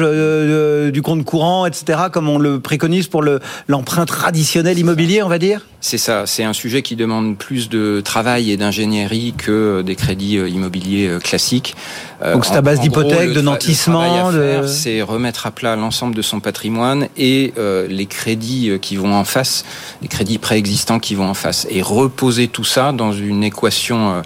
[0.91, 5.39] du compte courant, etc., comme on le préconise pour le l'emprunt traditionnel immobilier, on va
[5.39, 5.61] dire?
[5.87, 6.25] C'est ça.
[6.25, 11.77] C'est un sujet qui demande plus de travail et d'ingénierie que des crédits immobiliers classiques.
[12.21, 14.31] Donc c'est à base d'hypothèques, de nantissement.
[14.67, 17.53] C'est remettre à plat l'ensemble de son patrimoine et
[17.87, 19.63] les crédits qui vont en face,
[20.01, 24.23] les crédits préexistants qui vont en face, et reposer tout ça dans une équation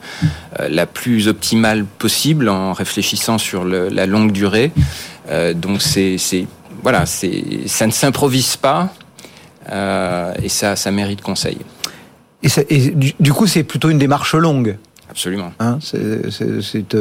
[0.59, 4.71] euh, la plus optimale possible en réfléchissant sur la longue durée.
[5.29, 6.17] Euh, donc c'est
[6.83, 9.00] voilà, c'est ça ne s'improvise pas euh,
[9.67, 11.57] et ça ça mérite conseil.
[12.43, 14.77] Et, du, coup, c'est plutôt une démarche longue.
[15.11, 15.51] Absolument.
[15.59, 16.95] Hein, c'est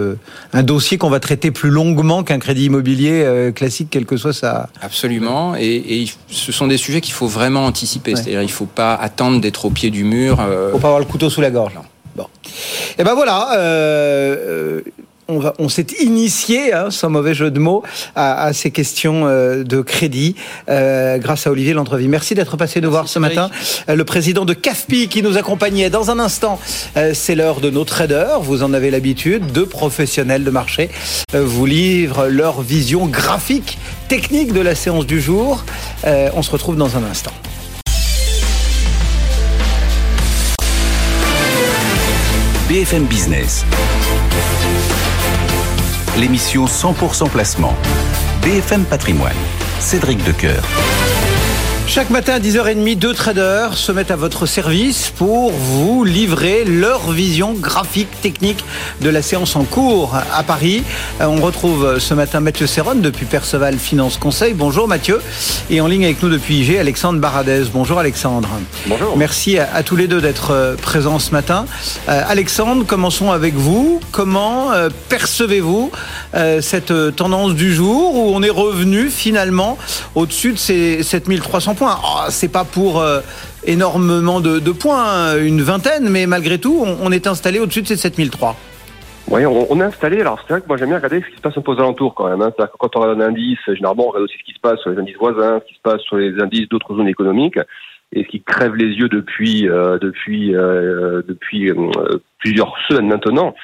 [0.52, 4.68] un dossier qu'on va traiter plus longuement qu'un crédit immobilier classique, quel que soit sa.
[4.82, 5.54] Absolument.
[5.56, 8.16] Et, ce sont des sujets qu'il faut vraiment anticiper.
[8.16, 10.38] C'est-à-dire, il ne faut pas attendre d'être au pied du mur.
[10.40, 11.78] Il ne faut pas avoir le couteau sous la gorge.
[12.16, 12.24] Bon.
[12.24, 13.56] Et eh ben voilà.
[15.30, 17.82] Euh, on, on s'est initié, hein, sans mauvais jeu de mots,
[18.14, 20.34] à, ces questions euh, de crédit
[20.68, 22.08] euh, grâce à Olivier Landrevi.
[22.08, 23.50] Merci d'être passé nous voir ce matin.
[23.88, 25.90] le président de CAFPI qui nous accompagnait.
[25.90, 26.58] Dans un instant,
[27.12, 28.40] c'est l'heure de nos traders.
[28.40, 29.52] Vous en avez l'habitude.
[29.52, 30.90] Deux professionnels de marché
[31.32, 35.64] vous livrent leur vision graphique, technique de la séance du jour.
[36.04, 37.32] on se retrouve dans un instant.
[42.68, 43.64] BFM Business.
[46.20, 47.74] L'émission 100% placement.
[48.42, 49.32] BFM Patrimoine.
[49.78, 50.62] Cédric Decoeur.
[51.90, 57.10] Chaque matin à 10h30, deux traders se mettent à votre service pour vous livrer leur
[57.10, 58.64] vision graphique, technique
[59.00, 60.84] de la séance en cours à Paris.
[61.20, 64.54] Euh, on retrouve ce matin Mathieu Serron depuis Perceval Finance Conseil.
[64.54, 65.20] Bonjour Mathieu.
[65.68, 67.64] Et en ligne avec nous depuis IG, Alexandre Baradez.
[67.72, 68.48] Bonjour Alexandre.
[68.86, 69.16] Bonjour.
[69.16, 71.66] Merci à, tous les deux d'être euh, présents ce matin.
[72.08, 74.00] Euh, Alexandre, commençons avec vous.
[74.12, 74.68] Comment
[75.08, 75.90] percevez-vous
[76.60, 79.76] cette tendance du jour où on est revenu finalement
[80.14, 83.02] au-dessus de ces 7300 points oh, C'est pas pour
[83.64, 87.96] énormément de, points, hein, une vingtaine, mais malgré tout, on, est installé au-dessus de ces
[87.96, 88.54] 7003.
[89.30, 90.20] Oui, on, est installé.
[90.20, 91.78] Alors, c'est vrai que moi, j'aime bien regarder ce qui se passe un peu aux
[91.78, 92.42] alentours quand même.
[92.42, 92.50] Hein.
[92.50, 94.90] Que quand on regarde un indice, généralement, on regarde aussi ce qui se passe sur
[94.90, 97.58] les indices voisins, ce qui se passe sur les indices d'autres zones économiques.
[98.12, 103.54] Et ce qui crève les yeux depuis, euh, depuis, euh, depuis euh, plusieurs semaines maintenant,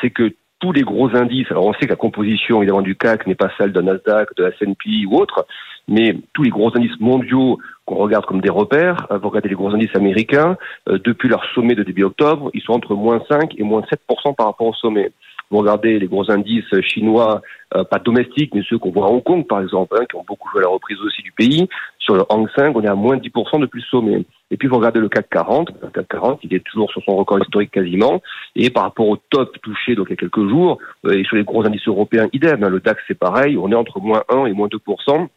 [0.00, 3.26] c'est que tous les gros indices, alors on sait que la composition évidemment du CAC
[3.26, 5.46] n'est pas celle d'un Nasdaq, de la S&P ou autre,
[5.88, 9.54] mais tous les gros indices mondiaux qu'on regarde comme des repères, euh, vous regardez les
[9.54, 10.56] gros indices américains,
[10.88, 14.34] euh, depuis leur sommet de début octobre, ils sont entre moins 5 et moins 7%
[14.34, 15.12] par rapport au sommet.
[15.50, 17.40] Vous regardez les gros indices chinois,
[17.76, 20.24] euh, pas domestiques, mais ceux qu'on voit à Hong Kong, par exemple, hein, qui ont
[20.26, 21.68] beaucoup joué à la reprise aussi du pays.
[22.00, 24.24] Sur le Hang Seng, on est à moins 10% depuis le sommet.
[24.50, 25.70] Et puis, vous regardez le CAC 40.
[25.82, 28.20] Le CAC 40, il est toujours sur son record historique quasiment.
[28.56, 31.44] Et par rapport au top touché donc il y a quelques jours, et sur les
[31.44, 32.64] gros indices européens, idem.
[32.64, 33.56] Hein, le DAX, c'est pareil.
[33.56, 35.28] On est entre moins 1 et moins 2%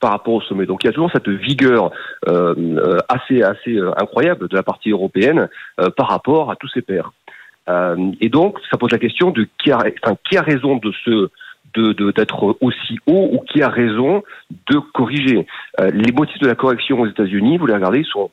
[0.00, 0.66] par rapport au sommet.
[0.66, 1.90] Donc il y a toujours cette vigueur
[2.28, 5.48] euh, euh assez assez euh, incroyable de la partie européenne
[5.96, 7.12] par rapport à tous ses pairs.
[8.20, 10.92] et donc ça pose la question de qui a, enfin, qui a raison de
[11.74, 14.22] de d'être aussi haut ou qui a raison
[14.70, 15.46] de corriger.
[15.78, 18.30] les motifs de la correction aux États-Unis, vous les regardez, ils sont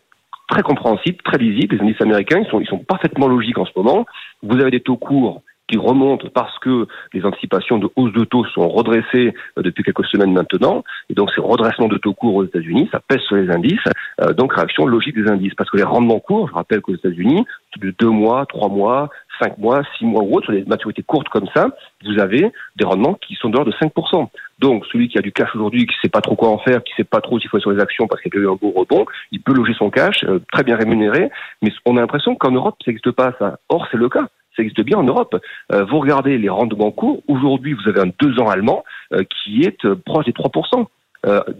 [0.47, 1.75] très compréhensibles, très lisibles.
[1.75, 4.05] Les indices américains, ils sont, ils sont parfaitement logiques en ce moment.
[4.43, 8.45] Vous avez des taux courts qui remonte parce que les anticipations de hausse de taux
[8.45, 10.83] sont redressées euh, depuis quelques semaines maintenant.
[11.09, 13.79] Et donc, ces redressements de taux courts aux États-Unis, ça pèse sur les indices.
[14.21, 15.53] Euh, donc, réaction logique des indices.
[15.55, 17.45] Parce que les rendements courts, je rappelle qu'aux États-Unis,
[17.79, 19.09] de deux mois, trois mois,
[19.41, 21.69] cinq mois, six mois ou autres, sur des maturités courtes comme ça,
[22.05, 24.27] vous avez des rendements qui sont dehors de 5%.
[24.59, 26.93] Donc, celui qui a du cash aujourd'hui, qui sait pas trop quoi en faire, qui
[26.95, 28.71] sait pas trop s'il faut être sur les actions parce qu'il a eu un beau
[28.71, 31.29] rebond, il peut loger son cash, euh, très bien rémunéré.
[31.61, 33.57] Mais on a l'impression qu'en Europe, ça n'existe pas, ça.
[33.69, 35.35] Or, c'est le cas ça existe bien en Europe.
[35.71, 39.63] Euh, vous regardez les rendements courts, aujourd'hui vous avez un 2 ans allemand euh, qui
[39.63, 40.85] est euh, proche des 3%.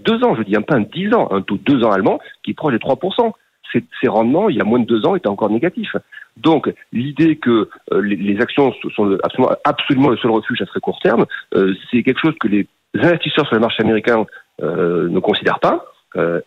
[0.05, 2.51] deux ans, je dis, un pas un 10 ans, un taux 2 ans allemand qui
[2.51, 3.31] est proche des 3%.
[3.71, 5.95] Ces, ces rendements, il y a moins de deux ans, étaient encore négatifs.
[6.37, 10.99] Donc, l'idée que les, les, actions sont absolument, absolument, le seul refuge à très court
[11.01, 14.25] terme, c'est quelque chose que les investisseurs sur le marché américain
[14.61, 15.85] ne considèrent pas.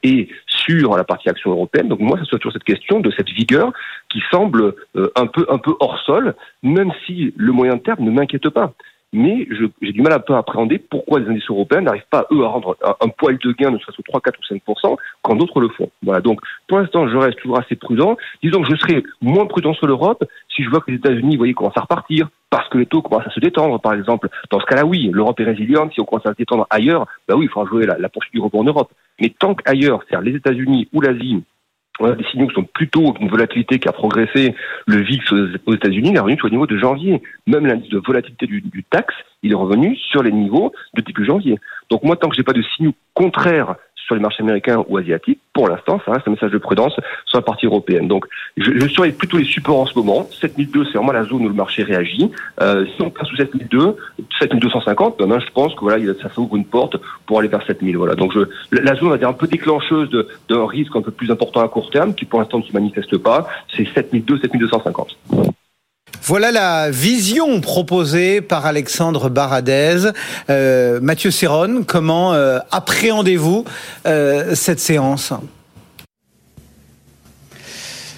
[0.03, 1.89] Et sur la partie action européenne.
[1.89, 3.73] Donc moi, ça soit toujours cette question de cette vigueur
[4.09, 8.11] qui semble euh, un peu un peu hors sol, même si le moyen terme ne
[8.11, 8.75] m'inquiète pas.
[9.13, 9.47] Mais
[9.81, 12.77] j'ai du mal à peu appréhender pourquoi les indices européens n'arrivent pas, eux, à rendre
[12.83, 15.91] un, poil de gain, ne serait-ce que 3, 4 ou 5% quand d'autres le font.
[16.03, 18.17] Voilà, donc pour l'instant, je reste toujours assez prudent.
[18.43, 21.55] Disons que je serai moins prudent sur l'Europe si je vois que les États-Unis, voyez,
[21.55, 24.29] commencent à repartir, parce que les taux commencent à se détendre, par exemple.
[24.51, 25.93] Dans ce cas-là, oui, l'Europe est résiliente.
[25.93, 28.35] Si on commence à se détendre ailleurs, bah oui, il faudra jouer la, la poursuite
[28.35, 28.91] du repos en Europe.
[29.21, 31.43] Mais tant qu'ailleurs, c'est-à-dire les États-Unis ou l'Asie,
[32.01, 34.55] on a des signaux qui sont plutôt une volatilité qui a progressé,
[34.87, 35.33] le VIX
[35.67, 37.23] aux États-Unis, il est revenu au niveau de janvier.
[37.47, 41.25] Même l'indice de volatilité du, du taxe, il est revenu sur les niveaux de début
[41.25, 41.59] janvier.
[41.91, 45.41] Donc moi, tant que j'ai pas de signaux contraires sur les marchés américains ou asiatiques,
[45.53, 46.95] pour l'instant, ça reste un message de prudence
[47.27, 48.09] sur la partie européenne.
[48.09, 50.29] Donc, je, je surveille plutôt les supports en ce moment.
[50.31, 52.31] 7002, c'est vraiment la zone où le marché réagit.
[52.61, 53.97] Euh, si on passe sous 7002,
[54.39, 57.97] 7250, ben, je pense que voilà, ça s'ouvre une porte pour aller vers 7000.
[57.97, 58.15] Voilà.
[58.15, 58.41] Donc, je,
[58.71, 60.11] la zone, va dire, un peu déclencheuse
[60.49, 63.17] d'un risque un peu plus important à court terme, qui pour l'instant ne se manifeste
[63.19, 65.17] pas, c'est 7002, 7250.
[66.27, 70.11] Voilà la vision proposée par Alexandre Baradez.
[70.51, 73.65] Euh, Mathieu Serron, comment euh, appréhendez-vous
[74.07, 75.33] euh, cette séance?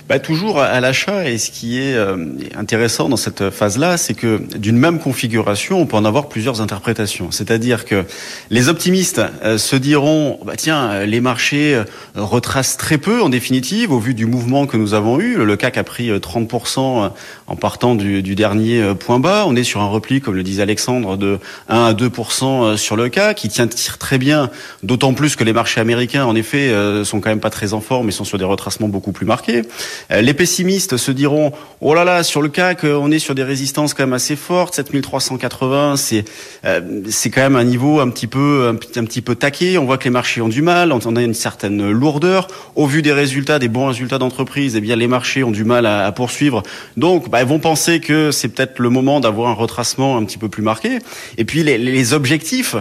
[0.09, 1.29] Bah, toujours à l'achat.
[1.29, 2.17] Et ce qui est euh,
[2.57, 7.31] intéressant dans cette phase-là, c'est que d'une même configuration, on peut en avoir plusieurs interprétations.
[7.31, 8.07] C'est-à-dire que
[8.49, 13.93] les optimistes euh, se diront, bah, tiens, les marchés euh, retracent très peu en définitive
[13.93, 15.45] au vu du mouvement que nous avons eu.
[15.45, 17.11] Le CAC a pris 30%
[17.47, 19.45] en partant du, du, dernier point bas.
[19.47, 23.11] On est sur un repli, comme le disait Alexandre, de 1 à 2% sur le
[23.11, 24.51] CAC, qui tient très bien,
[24.83, 26.73] d'autant plus que les marchés américains, en effet,
[27.05, 29.63] sont quand même pas très en forme et sont sur des retracements beaucoup plus marqués.
[30.11, 33.35] Euh, les pessimistes se diront oh là là sur le CAC euh, on est sur
[33.35, 36.25] des résistances quand même assez fortes 7380 c'est
[36.65, 39.79] euh, c'est quand même un niveau un petit peu un, petit peu taqué.
[39.79, 42.49] On voit que les marchés ont du mal on a une certaine lourdeur.
[42.75, 45.87] Au vu des résultats des bons résultats d'entreprise eh bien les marchés ont du mal
[45.87, 46.63] à, poursuivre.
[46.97, 50.39] Donc bah, ils vont penser que c'est peut-être le moment d'avoir un retracement un petit
[50.39, 50.99] peu plus marqué.
[51.37, 52.77] Et puis les, les objectifs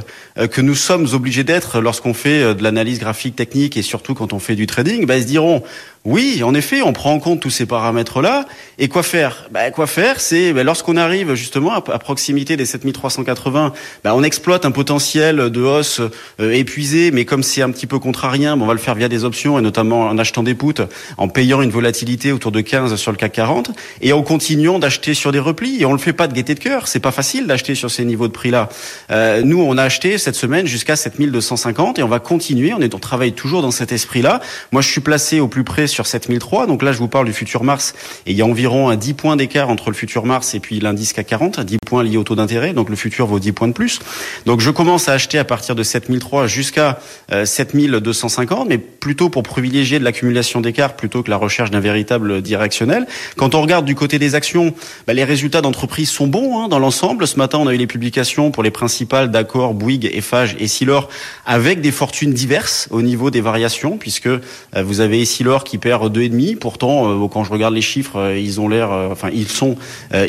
[0.51, 4.39] que nous sommes obligés d'être lorsqu'on fait de l'analyse graphique technique et surtout quand on
[4.39, 5.63] fait du trading bah, ils se diront
[6.07, 8.45] oui, en effet, on prend en compte tous ces paramètres-là.
[8.79, 9.49] Et quoi faire?
[9.51, 13.73] Bah, Quoi faire C'est bah, lorsqu'on arrive justement à, proximité des 7380,
[14.05, 15.99] bah, on exploite un potentiel de hausse
[16.39, 19.25] euh, épuisé, mais comme c'est un petit peu contrarien, on va le faire via des
[19.25, 20.81] options et notamment en achetant des puts,
[21.17, 25.13] en payant une volatilité autour de 15 sur le CAC 40 et en continuant d'acheter
[25.13, 25.81] sur des replis.
[25.81, 26.87] Et on le fait pas de gaieté de cœur.
[26.87, 28.69] C'est pas facile d'acheter sur ces niveaux de prix-là.
[29.11, 32.73] Euh, nous, on a acheté cette semaine jusqu'à 7250 et on va continuer.
[32.73, 34.39] On est, on travaille toujours dans cet esprit-là.
[34.71, 36.67] Moi, je suis placé au plus près 7003.
[36.67, 39.13] Donc là, je vous parle du futur Mars et il y a environ un 10
[39.13, 42.23] points d'écart entre le futur Mars et puis l'indice CAC 40, 10 points liés au
[42.23, 42.73] taux d'intérêt.
[42.73, 43.99] Donc le futur vaut 10 points de plus.
[44.45, 46.99] Donc je commence à acheter à partir de 7003 jusqu'à
[47.45, 52.41] 7250, euh, mais plutôt pour privilégier de l'accumulation d'écart plutôt que la recherche d'un véritable
[52.41, 53.07] directionnel.
[53.35, 54.73] Quand on regarde du côté des actions,
[55.07, 57.27] bah, les résultats d'entreprise sont bons hein, dans l'ensemble.
[57.27, 61.09] Ce matin, on a eu les publications pour les principales d'accord, Bouygues, Eiffage et Silor
[61.45, 64.39] avec des fortunes diverses au niveau des variations, puisque euh,
[64.75, 66.55] vous avez Essilor qui perd deux et demi.
[66.55, 69.75] Pourtant, euh, quand je regarde les chiffres, euh, ils ont l'air, euh, enfin, ils sont,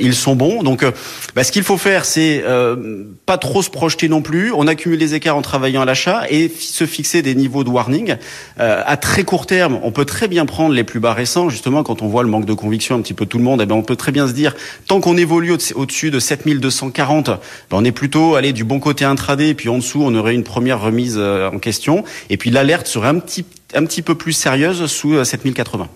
[0.00, 0.62] ils sont bons.
[0.62, 0.84] Donc,
[1.34, 2.44] bah, ce qu'il faut faire, c'est
[3.26, 4.52] pas trop se projeter non plus.
[4.52, 8.16] On accumule les écarts en travaillant à l'achat et se fixer des niveaux de warning.
[8.58, 11.48] à très court terme, on peut très bien prendre les plus bas récents.
[11.48, 13.66] Justement, quand on voit le manque de conviction un petit peu tout le monde, eh
[13.66, 14.54] ben, on peut très bien se dire,
[14.87, 17.38] tant qu'on évolue au-dessus de 7240, ben,
[17.72, 20.80] on est plutôt allé du bon côté intraday, puis en dessous, on aurait une première
[20.80, 22.04] remise en question.
[22.30, 25.85] Et puis l'alerte serait un petit un petit peu plus sérieuse sous 7080.
[25.85, 25.87] Euh,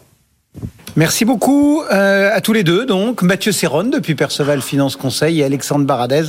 [0.94, 2.84] Merci beaucoup euh, à tous les deux.
[2.84, 6.24] Donc Mathieu Serron depuis Perceval Finance Conseil et Alexandre Baradez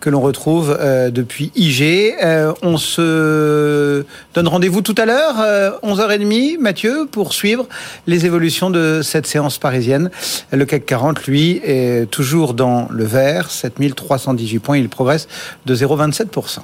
[0.00, 2.14] que l'on retrouve euh, depuis IG.
[2.62, 5.34] on se donne rendez-vous tout à l'heure,
[5.82, 7.68] 11h30, Mathieu, pour suivre
[8.06, 10.10] les évolutions de cette séance parisienne.
[10.50, 14.78] Le CAC 40, lui, est toujours dans le vert, 7318 points.
[14.78, 15.28] Il progresse
[15.66, 16.60] de 0,27%.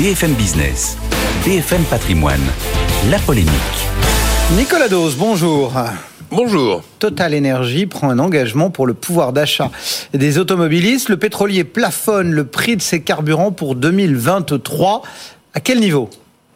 [0.00, 0.96] BFM Business,
[1.44, 2.40] BFM Patrimoine,
[3.10, 3.52] la polémique.
[4.56, 5.74] Nicolas Dose, bonjour.
[6.30, 6.82] Bonjour.
[6.98, 9.70] Total Energy prend un engagement pour le pouvoir d'achat
[10.14, 11.10] des automobilistes.
[11.10, 15.02] Le pétrolier plafonne le prix de ses carburants pour 2023.
[15.52, 16.08] À quel niveau?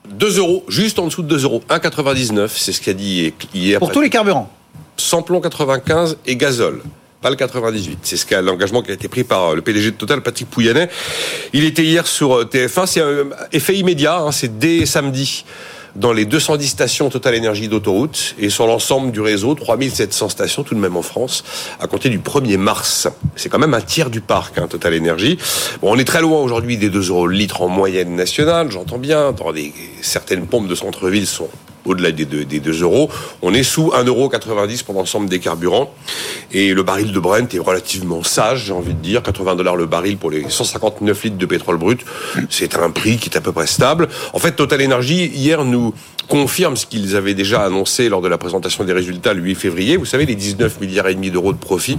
[0.09, 1.62] 2 euros, juste en dessous de 2 euros.
[1.68, 3.78] 1,99, c'est ce qu'a dit hier.
[3.78, 4.48] Pour tous les carburants
[4.96, 6.80] Samplon 95 et gazole
[7.30, 7.98] le 98.
[8.02, 10.88] C'est ce l'engagement qui a été pris par le PDG de Total, Patrick Pouyannet.
[11.52, 12.87] Il était hier sur euh, TF1.
[12.87, 14.18] C'est un effet immédiat.
[14.18, 14.32] Hein.
[14.32, 15.44] c'est dès samedi
[15.96, 20.74] dans les 210 stations Total Énergie d'autoroute et sur l'ensemble du réseau, 3700 stations tout
[20.74, 21.44] de même en France,
[21.80, 23.08] à compter du 1er mars.
[23.37, 25.38] C'est quand même un tiers du parc, hein, Total Énergie.
[25.82, 29.34] On est très loin aujourd'hui des 2 euros le litre en moyenne nationale, j'entends bien.
[29.54, 31.48] Des, certaines pompes de centre-ville sont
[31.85, 33.11] au-delà des 2, des 2 euros.
[33.42, 34.31] On est sous 1,90 euro
[34.85, 35.92] pour l'ensemble des carburants.
[36.52, 39.23] Et le baril de Brent est relativement sage, j'ai envie de dire.
[39.23, 42.00] 80 dollars le baril pour les 159 litres de pétrole brut.
[42.50, 44.08] C'est un prix qui est à peu près stable.
[44.33, 45.94] En fait, Total Energy, hier, nous
[46.29, 49.96] confirme ce qu'ils avaient déjà annoncé lors de la présentation des résultats le 8 février.
[49.96, 51.98] Vous savez, les 19 milliards et demi d'euros de profit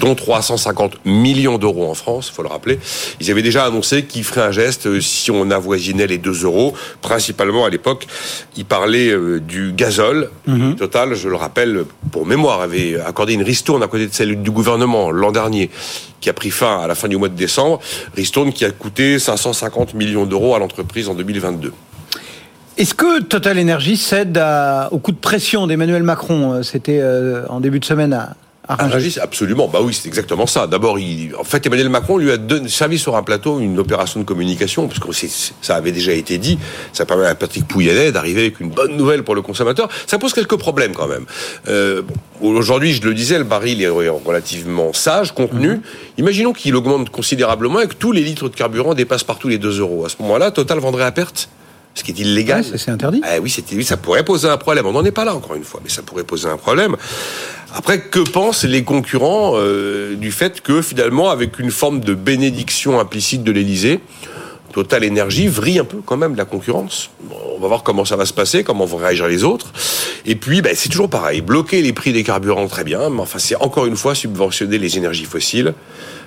[0.00, 2.78] dont 350 millions d'euros en France, il faut le rappeler.
[3.20, 6.74] Ils avaient déjà annoncé qu'ils feraient un geste euh, si on avoisinait les 2 euros.
[7.00, 8.06] Principalement à l'époque,
[8.56, 10.30] ils parlaient euh, du gazole.
[10.46, 10.76] Mhm.
[10.76, 14.50] Total, je le rappelle, pour mémoire, avait accordé une ristourne à côté de celle du
[14.50, 15.70] gouvernement l'an dernier
[16.20, 17.80] qui a pris fin à la fin du mois de décembre.
[18.16, 21.72] Ristourne qui a coûté 550 millions d'euros à l'entreprise en 2022.
[22.78, 27.44] Est-ce que Total Energy cède à- au coup de pression d'Emmanuel Macron Euh, C'était euh,
[27.48, 28.34] en début de semaine à,
[28.68, 28.88] à
[29.22, 29.66] absolument.
[29.66, 30.68] Bah oui, c'est exactement ça.
[30.68, 34.20] D'abord, il, en fait, Emmanuel Macron lui a donné, servi sur un plateau une opération
[34.20, 35.26] de communication, parce que
[35.60, 36.58] ça avait déjà été dit.
[36.92, 39.88] Ça permet à Patrick Pouyanné d'arriver avec une bonne nouvelle pour le consommateur.
[40.06, 41.26] Ça pose quelques problèmes quand même.
[41.68, 42.02] Euh,
[42.42, 45.80] Aujourd'hui, je le disais, le baril est relativement sage, contenu.
[46.18, 49.78] Imaginons qu'il augmente considérablement et que tous les litres de carburant dépassent partout les 2
[49.78, 50.04] euros.
[50.04, 51.48] À ce moment-là, Total vendrait à perte.
[51.94, 52.62] Ce qui est illégal.
[52.62, 53.20] Ouais, c'est interdit.
[53.22, 54.86] Ah oui, oui, ça pourrait poser un problème.
[54.86, 56.96] On n'en est pas là encore une fois, mais ça pourrait poser un problème.
[57.74, 62.98] Après, que pensent les concurrents euh, du fait que finalement, avec une forme de bénédiction
[62.98, 64.00] implicite de l'Élysée,
[64.72, 67.10] Total Énergie vrille un peu quand même de la concurrence?
[67.24, 69.72] Bon, on va voir comment ça va se passer, comment vont réagir les autres.
[70.24, 71.42] Et puis, ben, c'est toujours pareil.
[71.42, 74.96] Bloquer les prix des carburants, très bien, mais enfin, c'est encore une fois subventionner les
[74.96, 75.74] énergies fossiles.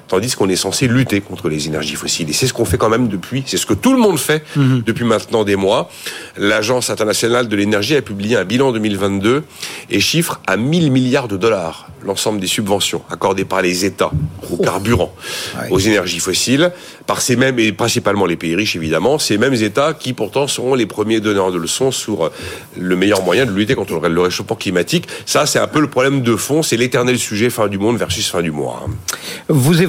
[0.08, 2.30] Tandis qu'on est censé lutter contre les énergies fossiles.
[2.30, 4.44] Et c'est ce qu'on fait quand même depuis, c'est ce que tout le monde fait
[4.56, 5.90] depuis maintenant des mois.
[6.38, 9.44] L'Agence internationale de l'énergie a publié un bilan 2022
[9.90, 14.12] et chiffre à 1000 milliards de dollars l'ensemble des subventions accordées par les États
[14.52, 15.12] aux carburants,
[15.60, 15.70] Ouais.
[15.72, 16.72] aux énergies fossiles,
[17.08, 20.76] par ces mêmes, et principalement les pays riches évidemment, ces mêmes États qui pourtant seront
[20.76, 22.30] les premiers donneurs de leçons sur
[22.78, 25.08] le meilleur moyen de lutter contre le réchauffement climatique.
[25.26, 28.30] Ça, c'est un peu le problème de fond, c'est l'éternel sujet fin du monde versus
[28.30, 28.86] fin du mois.
[28.88, 28.92] hein.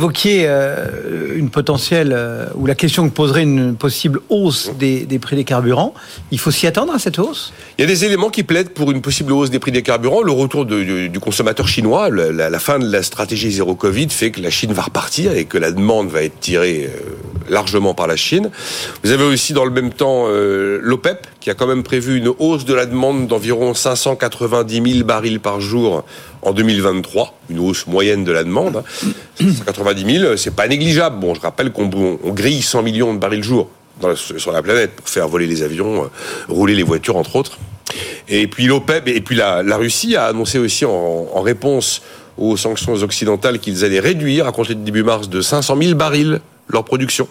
[0.07, 5.19] Évoquiez euh, une potentielle, euh, ou la question que poserait une possible hausse des, des
[5.19, 5.95] prix des carburants.
[6.31, 7.53] Il faut s'y attendre à cette hausse?
[7.77, 10.23] Il y a des éléments qui plaident pour une possible hausse des prix des carburants.
[10.23, 14.51] Le retour du, consommateur chinois, la fin de la stratégie zéro Covid fait que la
[14.51, 18.51] Chine va repartir et que la demande va être tirée euh, largement par la Chine.
[19.03, 22.33] Vous avez aussi dans le même temps euh, l'OPEP qui a quand même prévu une
[22.39, 26.05] hausse de la demande d'environ 590 000 barils par jour
[26.47, 28.77] en 2023, une hausse moyenne de la demande.
[28.77, 29.11] hein.
[29.67, 31.19] 590 000, c'est pas négligeable.
[31.19, 33.69] Bon, je rappelle qu'on on grille 100 millions de barils jour
[34.01, 36.07] dans la- sur la planète pour faire voler les avions, euh,
[36.49, 37.59] rouler les voitures entre autres.
[38.29, 40.91] Et puis l'OPEP et la, Russie a annoncé aussi en,
[41.35, 42.03] en réponse
[42.39, 46.41] aux sanctions occidentales qu'ils allaient réduire à compter de début mars de 500 000 barils
[46.69, 47.27] leur production.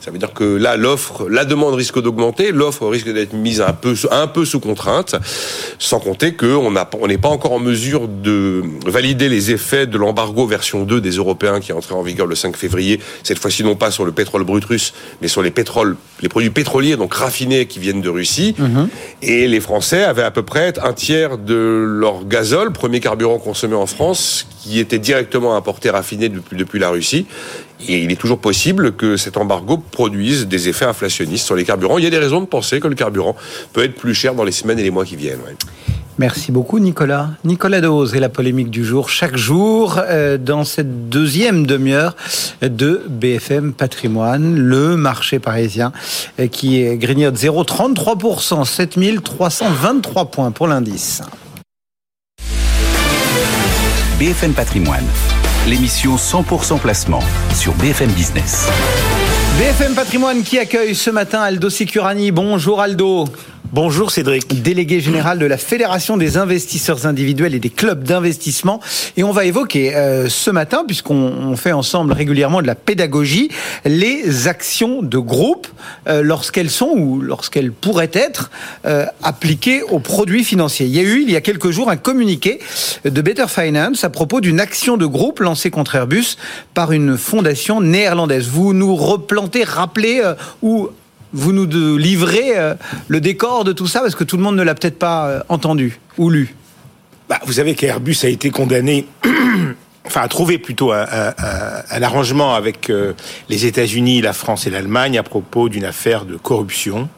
[0.00, 3.74] Ça veut dire que là, l'offre, la demande risque d'augmenter, l'offre risque d'être mise un
[3.74, 5.14] peu, un peu sous contrainte,
[5.78, 10.46] sans compter qu'on on n'est pas encore en mesure de valider les effets de l'embargo
[10.46, 13.76] version 2 des Européens qui est entré en vigueur le 5 février, cette fois-ci non
[13.76, 17.66] pas sur le pétrole brut russe, mais sur les pétroles, les produits pétroliers, donc raffinés
[17.66, 18.54] qui viennent de Russie.
[19.20, 23.74] Et les Français avaient à peu près un tiers de leur gazole, premier carburant consommé
[23.74, 27.26] en France, qui était directement importé raffiné depuis, depuis la Russie.
[27.88, 31.98] Et il est toujours possible que cet embargo produise des effets inflationnistes sur les carburants.
[31.98, 33.36] Il y a des raisons de penser que le carburant
[33.72, 35.40] peut être plus cher dans les semaines et les mois qui viennent.
[35.46, 35.56] ouais.
[36.20, 37.30] Merci beaucoup Nicolas.
[37.44, 42.14] Nicolas Dose et la polémique du jour chaque jour euh, dans cette deuxième demi-heure
[42.60, 45.92] de BFM Patrimoine, le marché parisien
[46.38, 51.22] euh, qui est grignote 0,33%, 7323 points pour l'indice.
[54.18, 55.06] BFM Patrimoine,
[55.70, 57.20] l'émission 100% placement
[57.54, 58.68] sur BFM Business.
[59.56, 62.32] BFM Patrimoine qui accueille ce matin Aldo Sicurani.
[62.32, 63.28] Bonjour Aldo.
[63.72, 64.62] Bonjour Cédric.
[64.62, 68.80] Délégué général de la Fédération des investisseurs individuels et des clubs d'investissement.
[69.16, 73.48] Et on va évoquer euh, ce matin, puisqu'on on fait ensemble régulièrement de la pédagogie,
[73.84, 75.68] les actions de groupe
[76.08, 78.50] euh, lorsqu'elles sont ou lorsqu'elles pourraient être
[78.86, 80.86] euh, appliquées aux produits financiers.
[80.86, 82.58] Il y a eu, il y a quelques jours, un communiqué
[83.04, 86.38] de Better Finance à propos d'une action de groupe lancée contre Airbus
[86.74, 88.48] par une fondation néerlandaise.
[88.48, 90.24] Vous nous replantez, rappelez
[90.60, 90.90] où
[91.32, 92.74] vous nous livrez euh,
[93.08, 95.40] le décor de tout ça parce que tout le monde ne l'a peut-être pas euh,
[95.48, 96.54] entendu ou lu.
[97.28, 99.06] Bah, vous savez qu'Airbus a été condamné,
[100.06, 103.12] enfin a trouvé plutôt un, un- arrangement avec euh,
[103.48, 107.08] les États-Unis, la France et l'Allemagne à propos d'une affaire de corruption.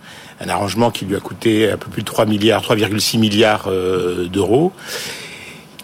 [0.40, 4.26] Un arrangement qui lui a coûté un peu plus de 3 milliards, 3,6 milliards euh,
[4.28, 4.72] d'euros,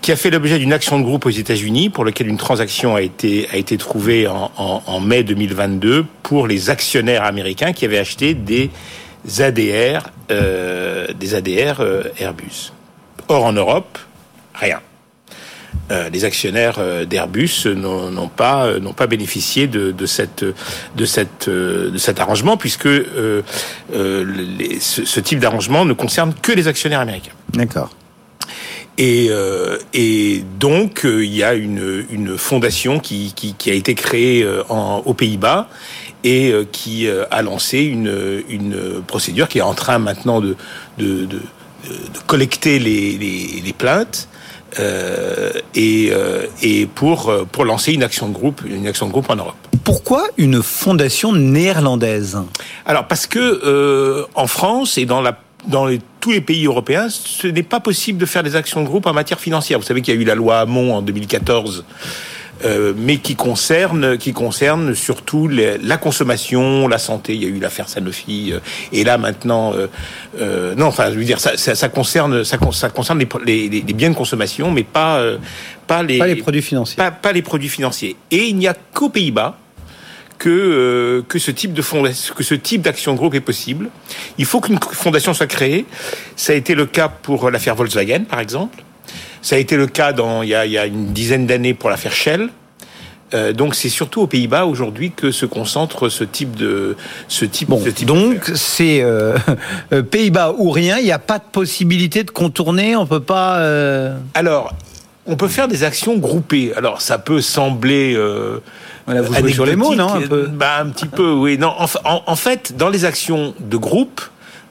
[0.09, 3.03] qui a fait l'objet d'une action de groupe aux États-Unis pour laquelle une transaction a
[3.03, 8.71] été trouvée en, mai 2022 pour les actionnaires américains qui avaient acheté des
[9.39, 12.73] ADR, euh, des ADR euh, Airbus.
[13.29, 13.99] Or, en Europe,
[14.55, 14.81] rien.
[15.91, 20.43] Euh, les actionnaires d'Airbus n'ont pas bénéficié de, cet
[22.19, 23.45] arrangement puisque ce,
[24.81, 27.33] ce type d'arrangement ne concerne que les actionnaires américains.
[27.53, 27.91] D'accord.
[29.01, 33.75] Et, euh, et donc, euh, il y a une, une fondation qui, qui, qui a
[33.75, 35.69] été créée euh, en, aux Pays-Bas
[36.25, 40.57] et euh, qui a lancé une, une procédure qui est en train maintenant de,
[40.99, 44.29] de, de, de collecter les, les, les plaintes.
[45.75, 46.13] et,
[46.63, 49.57] et pour, pour lancer une action de groupe, une action de groupe en Europe.
[49.85, 52.37] Pourquoi une fondation néerlandaise?
[52.85, 55.39] Alors parce que en France et dans la
[55.69, 58.87] dans les- tous les pays européens, ce n'est pas possible de faire des actions de
[58.87, 59.79] groupe en matière financière.
[59.79, 61.85] Vous savez qu'il y a eu la loi Hamon en 2014.
[62.65, 67.37] euh, mais qui concerne qui concerne surtout les- la consommation, la santé.
[67.37, 68.59] Il y a eu l'affaire Sanofi, euh,
[68.93, 69.75] et là maintenant,
[70.41, 73.69] euh, non, enfin, je veux dire, ça, ça, ça concerne ça, con- ça concerne les,
[73.69, 75.23] biens de consommation, mais pas
[75.87, 76.97] pas les Pas les produits financiers.
[76.97, 78.17] pas, pas les produits financiers.
[78.33, 79.57] Et il n'y a qu'aux Pays-Bas
[80.39, 83.91] que euh, que ce type de fondation, que ce type d'action de groupe est possible.
[84.39, 85.85] Il faut qu'une fondation soit créée.
[86.37, 88.83] Ça a été le cas pour l'affaire Volkswagen, par exemple.
[89.43, 91.75] Ça a été le cas dans il y a, il y a une dizaine d'années
[91.75, 92.49] pour l'affaire Shell.
[93.35, 96.97] Euh, donc c'est surtout aux Pays-Bas aujourd'hui que se concentre ce type de
[97.29, 97.69] ce type.
[97.69, 99.37] Bon, ce type donc c'est euh,
[99.93, 100.97] euh, Pays-Bas ou rien.
[100.99, 102.97] Il n'y a pas de possibilité de contourner.
[102.97, 103.59] On peut pas.
[103.59, 104.73] euh, Alors,
[105.27, 106.73] on peut faire des actions groupées.
[106.75, 108.15] Alors, ça peut sembler.
[108.17, 108.61] Euh,
[109.09, 111.57] Voilà, vous jouez sur les mots, non, un peu Bah, un petit peu, oui.
[111.59, 114.21] Non, en, fa- en- en fait, dans les actions de groupe,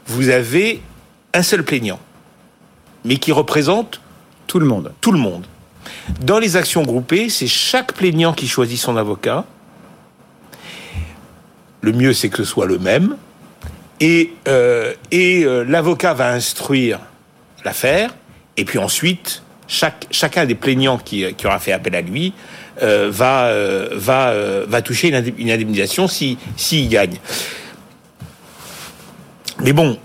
[0.06, 0.82] vous avez
[1.34, 2.00] un seul plaignant,
[3.04, 4.00] mais qui représente
[4.46, 4.92] tout le monde.
[5.02, 5.46] Tout le monde.
[6.22, 9.46] Dans les actions groupées, c'est chaque plaignant qui choisit son avocat.
[11.82, 13.18] Le mieux, c'est que ce soit le même.
[14.00, 17.00] Et, euh, et euh, l'avocat va instruire
[17.66, 18.14] l'affaire.
[18.58, 22.34] Et puis ensuite, chaque, chacun des plaignants qui, qui aura fait appel à lui
[22.82, 27.18] euh, va, euh, va, euh, va toucher une, indem- une indemnisation s'il si, s'il gagne.
[29.62, 29.98] Mais bon,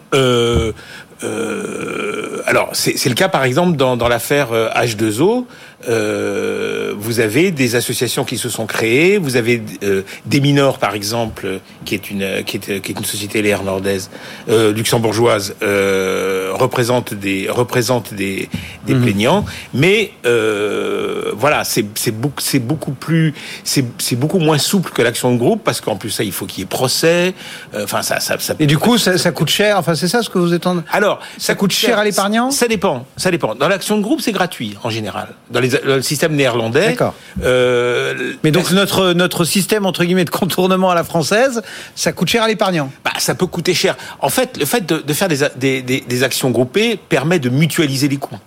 [2.46, 5.44] alors c'est le cas par exemple dans, dans l'affaire euh, H2O.
[5.88, 9.18] Euh, vous avez des associations qui se sont créées.
[9.18, 13.04] Vous avez euh, des mineurs par exemple, qui est une qui est, qui est une
[13.04, 14.10] société néerlandaise,
[14.48, 18.48] euh, luxembourgeoise, euh, représente des représente des,
[18.86, 19.44] des plaignants.
[19.74, 25.02] Mais euh, voilà, c'est c'est beaucoup c'est beaucoup plus c'est c'est beaucoup moins souple que
[25.02, 27.34] l'action de groupe parce qu'en plus ça il faut qu'il y ait procès.
[27.74, 29.76] Euh, Enfin ça ça, ça Et du coup, ça, ça coûte cher.
[29.78, 30.82] Enfin, c'est ça ce que vous êtes en.
[30.92, 32.50] alors, Ça coûte cher à l'épargnant?
[32.50, 33.06] Ça dépend.
[33.16, 33.54] Ça dépend.
[33.54, 35.28] Dans l'action de groupe, c'est gratuit en général.
[35.50, 36.88] Dans, les, le système néerlandais.
[36.88, 37.14] D'accord.
[37.42, 41.62] euh, Mais donc notre notre système entre guillemets de contournement à la française,
[41.94, 42.90] ça coûte cher à l'épargnant.
[43.04, 43.96] bah, ça peut coûter cher.
[44.20, 47.38] En fait, le fait de, de faire des, a- des, des, des actions groupées permet
[47.38, 48.38] de mutualiser les coûts.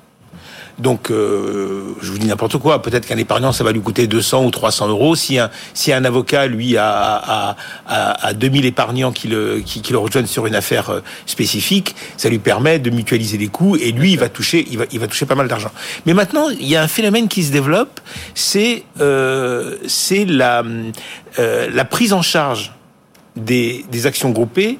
[0.77, 2.81] Donc, euh, je vous dis n'importe quoi.
[2.81, 5.15] Peut-être qu'un épargnant, ça va lui coûter 200 ou 300 euros.
[5.15, 7.55] Si un, si un avocat, lui, a, a,
[7.87, 12.27] a, a 2000 épargnants qui le, qui, le rejoignent sur une affaire euh, spécifique, ça
[12.27, 15.07] lui permet de mutualiser les coûts et lui, il va toucher, il va, il va
[15.07, 15.71] toucher pas mal d'argent.
[16.05, 18.01] Mais maintenant, il y a un phénomène qui se développe,
[18.33, 19.77] c'est, euh,
[21.39, 22.73] euh, la prise en charge
[23.35, 24.77] des actions groupées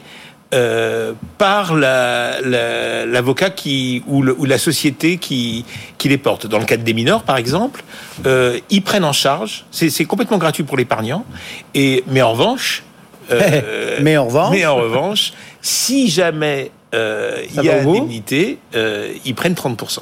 [0.56, 5.66] euh, par la- la- l'avocat qui ou, le- ou la société qui,
[6.00, 6.48] qui les porte.
[6.48, 7.84] Dans le cadre des mineurs, par exemple,
[8.26, 9.66] euh, ils prennent en charge.
[9.72, 11.26] C'est complètement gratuit pour l'épargnant.
[11.74, 12.84] Et mais en revanche,
[13.32, 18.58] euh, Mais en revanche, mais en revanche, si jamais il y a indemnité,
[19.26, 20.00] ils prennent 30%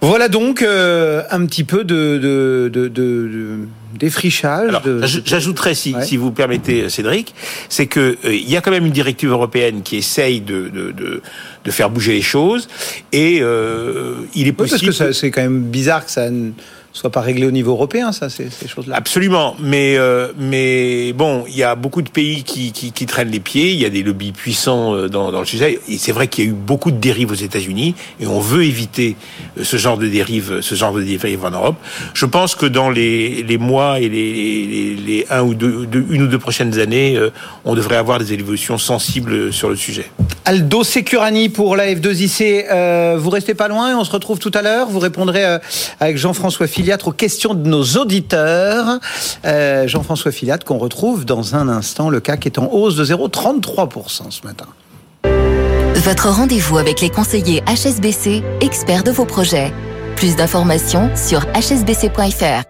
[0.00, 4.68] Voilà donc euh, un petit peu de, de, de, de- de- défrichage.
[4.68, 6.04] Alors, de- j'aj- j'ajouterais, si, Ouais.
[6.04, 7.34] si vous permettez, Cédric,
[7.68, 10.90] c'est que euh, il y a quand même une directive européenne qui essaye de, de,
[10.92, 11.22] de,
[11.64, 12.68] de faire bouger les choses,
[13.12, 14.94] et euh, il est Oui, parce possible.
[14.94, 16.28] que c'est quand même bizarre que ça
[16.98, 18.96] soit pas réglé au niveau européen, ça, ces, ces choses-là.
[18.96, 23.30] Absolument, mais euh, mais bon, il y a beaucoup de pays qui, qui, qui traînent
[23.30, 23.70] les pieds.
[23.72, 25.78] Il y a des lobbies puissants euh, dans, dans le sujet.
[25.88, 28.64] Et c'est vrai qu'il y a eu beaucoup de dérives aux États-Unis, et on veut
[28.64, 29.16] éviter
[29.58, 31.76] euh, ce genre de dérive, ce genre de dérive en Europe.
[32.14, 34.32] Je pense que dans les, les mois et les,
[34.66, 37.30] les, les un ou deux, deux- une ou deux prochaines années, euh,
[37.64, 40.10] on devrait avoir des évolutions sensibles sur le sujet.
[40.44, 42.64] Aldo Securani pour la F2IC.
[42.70, 44.88] Euh, vous restez pas loin on se retrouve tout à l'heure.
[44.88, 45.44] Vous répondrez
[46.00, 46.66] avec Jean-François
[47.04, 48.98] Aux questions de nos auditeurs.
[49.44, 52.08] Euh, Jean-François Filiatre qu'on retrouve dans un instant.
[52.08, 54.66] Le CAC est en hausse de 0,33% ce matin.
[55.94, 59.70] Votre rendez-vous avec les conseillers HSBC, experts de vos projets.
[60.16, 62.67] Plus d'informations sur hsbc.fr.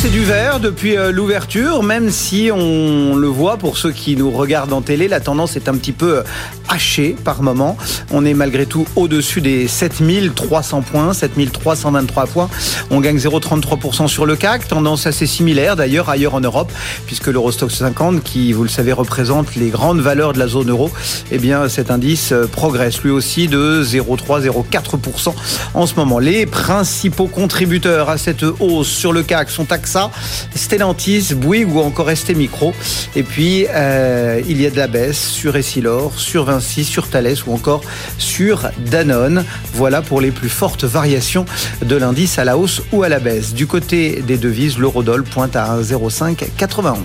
[0.00, 4.30] C'est du vert depuis euh, l'ouverture, même si on le voit pour ceux qui nous
[4.30, 6.22] regardent en télé, la tendance est un petit peu euh,
[6.68, 7.76] hachée par moment.
[8.10, 12.50] On est malgré tout au-dessus des 7300 points, 7323 points.
[12.90, 16.70] On gagne 0,33% sur le CAC, tendance assez similaire d'ailleurs ailleurs en Europe,
[17.06, 20.90] puisque l'Eurostock 50, qui vous le savez représente les grandes valeurs de la zone euro,
[21.30, 25.34] eh bien cet indice euh, progresse lui aussi de 0,3-0,4%
[25.72, 26.18] en ce moment.
[26.18, 30.10] Les principaux contributeurs à cette hausse sur le CAC sont AXA,
[30.54, 32.72] Stellantis, Bouygues ou encore ST Micro.
[33.14, 37.36] Et puis, euh, il y a de la baisse sur Essilor, sur Vinci, sur Thales
[37.46, 37.82] ou encore
[38.18, 39.44] sur Danone.
[39.74, 41.44] Voilà pour les plus fortes variations
[41.84, 43.52] de l'indice à la hausse ou à la baisse.
[43.54, 46.96] Du côté des devises, l'eurodoll pointe à 1,0591.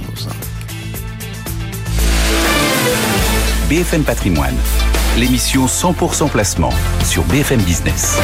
[3.69, 4.55] BFM Patrimoine,
[5.17, 6.73] l'émission 100% placement
[7.03, 8.17] sur BFM Business.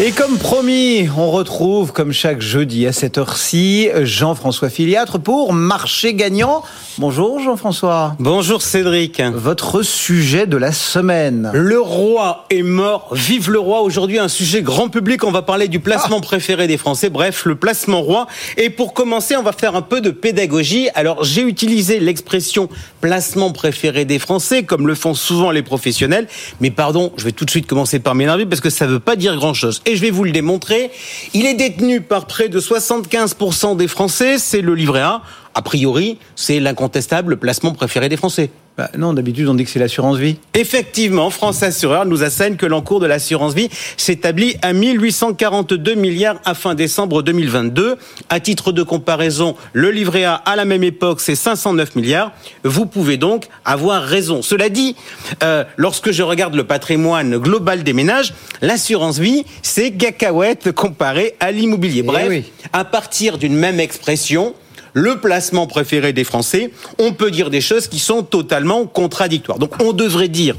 [0.00, 6.14] Et comme promis, on retrouve, comme chaque jeudi à cette heure-ci, Jean-François Filiatre pour Marché
[6.14, 6.62] Gagnant.
[6.98, 8.14] Bonjour Jean-François.
[8.20, 9.20] Bonjour Cédric.
[9.20, 11.50] Votre sujet de la semaine.
[11.52, 13.82] Le roi est mort, vive le roi.
[13.82, 16.24] Aujourd'hui, un sujet grand public, on va parler du placement ah.
[16.24, 18.28] préféré des Français, bref, le placement roi.
[18.56, 20.88] Et pour commencer, on va faire un peu de pédagogie.
[20.94, 22.68] Alors, j'ai utilisé l'expression
[23.00, 26.28] placement préféré des Français, comme le font souvent les professionnels.
[26.60, 29.00] Mais pardon, je vais tout de suite commencer par m'énerver parce que ça ne veut
[29.00, 30.90] pas dire grand-chose et je vais vous le démontrer.
[31.32, 35.22] Il est détenu par près de 75% des Français, c'est le livret A.
[35.54, 38.50] A priori, c'est l'incontestable placement préféré des Français.
[38.78, 40.36] Bah non, d'habitude on dit que c'est l'assurance vie.
[40.54, 46.54] Effectivement, France Assureur nous assène que l'encours de l'assurance vie s'établit à 1842 milliards à
[46.54, 47.96] fin décembre 2022.
[48.28, 52.30] À titre de comparaison, le livret A à la même époque c'est 509 milliards.
[52.62, 54.42] Vous pouvez donc avoir raison.
[54.42, 54.94] Cela dit,
[55.42, 61.50] euh, lorsque je regarde le patrimoine global des ménages, l'assurance vie c'est cacahuète comparé à
[61.50, 62.02] l'immobilier.
[62.04, 64.54] Eh Bref, à partir d'une même expression,
[64.94, 69.58] le placement préféré des Français, on peut dire des choses qui sont totalement contradictoires.
[69.58, 70.56] Donc on devrait dire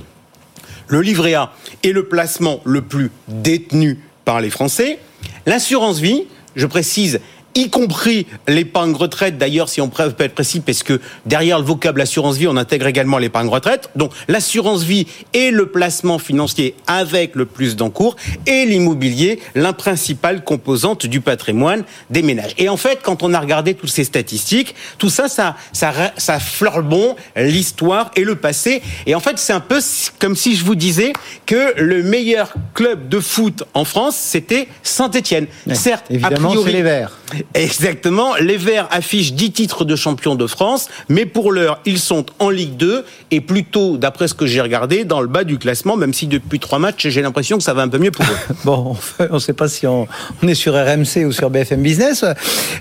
[0.88, 1.54] le livret A
[1.84, 5.00] est le placement le plus détenu par les Français.
[5.46, 6.24] L'assurance vie,
[6.56, 7.20] je précise,
[7.60, 9.38] y compris l'épargne retraite.
[9.38, 12.88] D'ailleurs, si on peut être précis, parce que derrière le vocable assurance vie, on intègre
[12.88, 13.90] également l'épargne retraite.
[13.96, 18.16] Donc, l'assurance vie est le placement financier avec le plus d'encours
[18.48, 22.54] et l'immobilier, la principale composante du patrimoine des ménages.
[22.58, 26.40] Et en fait, quand on a regardé toutes ces statistiques, tout ça, ça, ça, ça
[26.40, 28.82] fleure bon l'histoire et le passé.
[29.06, 29.80] Et en fait, c'est un peu
[30.20, 31.14] comme si je vous disais
[31.46, 35.48] que le meilleur club de foot en France, c'était Saint-Étienne.
[35.74, 37.18] Certes, évidemment, c'est les Verts.
[37.54, 38.36] Exactement.
[38.36, 42.50] Les Verts affichent 10 titres de champion de France, mais pour l'heure, ils sont en
[42.50, 46.14] Ligue 2 et plutôt, d'après ce que j'ai regardé, dans le bas du classement, même
[46.14, 48.56] si depuis trois matchs, j'ai l'impression que ça va un peu mieux pour eux.
[48.66, 48.96] bon,
[49.32, 50.08] on ne sait pas si on,
[50.44, 52.24] est sur RMC ou sur BFM Business.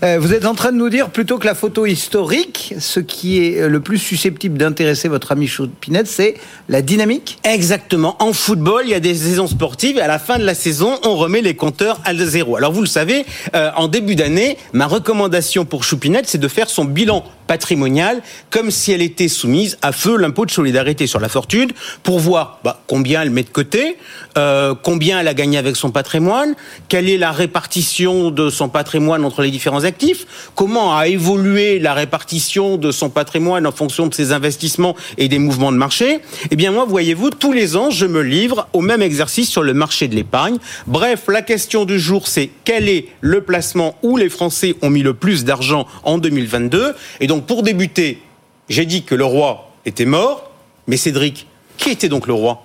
[0.02, 3.44] Euh, vous êtes en train de nous dire, plutôt que la photo historique, ce qui
[3.44, 6.34] est le plus susceptible d'intéresser votre ami Choupinette, c'est
[6.68, 7.38] la dynamique?
[7.44, 8.16] Exactement.
[8.22, 10.98] En football, il y a des saisons sportives et à la fin de la saison,
[11.04, 12.56] on remet les compteurs à zéro.
[12.56, 16.70] Alors vous le savez, euh, en début d'année, ma recommandation pour Choupinette, c'est de faire
[16.70, 21.28] son bilan patrimonial comme si elle était soumise à feu l'impôt de solidarité sur la
[21.28, 21.72] fortune
[22.04, 23.96] pour voir bah, combien elle met de côté,
[24.36, 26.54] euh, combien elle a gagné avec son patrimoine,
[26.88, 31.94] quelle est la répartition de son patrimoine entre les différents actifs, comment a évolué la
[31.94, 36.20] répartition de son patrimoine en fonction de ses investissements et des mouvements de marché.
[36.50, 39.72] Eh bien moi, voyez-vous, tous les ans, je me livre au même exercice sur le
[39.72, 40.58] marché de l'épargne.
[40.86, 45.02] Bref, la question du jour, c'est quel est le placement où les Français ont mis
[45.02, 48.22] le plus d'argent en 2022 et donc pour débuter,
[48.68, 50.52] j'ai dit que le roi était mort,
[50.86, 52.62] mais Cédric, qui était donc le roi?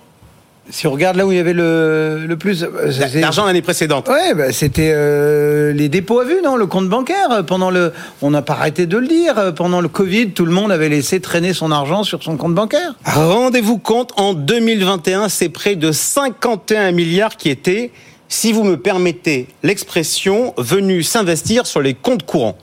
[0.70, 4.08] Si on regarde là où il y avait le, plus euh, d'argent l'année précédente.
[4.08, 7.44] Ouais, bah, c'était euh, les dépôts à vue, non, le compte bancaire.
[7.44, 9.52] Pendant le, on n'a pas arrêté de le dire.
[9.54, 12.94] Pendant le Covid, tout le monde avait laissé traîner son argent sur son compte bancaire.
[13.04, 17.90] Rendez-vous compte, en 2021, c'est près de 51 milliards qui étaient,
[18.28, 22.56] si vous me permettez l'expression, venus s'investir sur les comptes courants.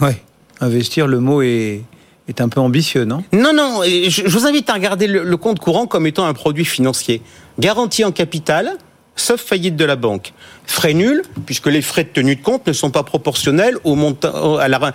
[0.00, 0.22] Ouais.
[0.60, 1.82] Investir, le mot est,
[2.28, 3.24] est un peu ambitieux, non?
[3.32, 3.82] Non, non.
[3.82, 7.22] Je, vous invite à regarder le, compte courant comme étant un produit financier.
[7.58, 8.76] Garantie en capital,
[9.16, 10.32] sauf faillite de la banque.
[10.64, 14.56] Frais nuls, puisque les frais de tenue de compte ne sont pas proportionnels au montant,
[14.56, 14.92] à la,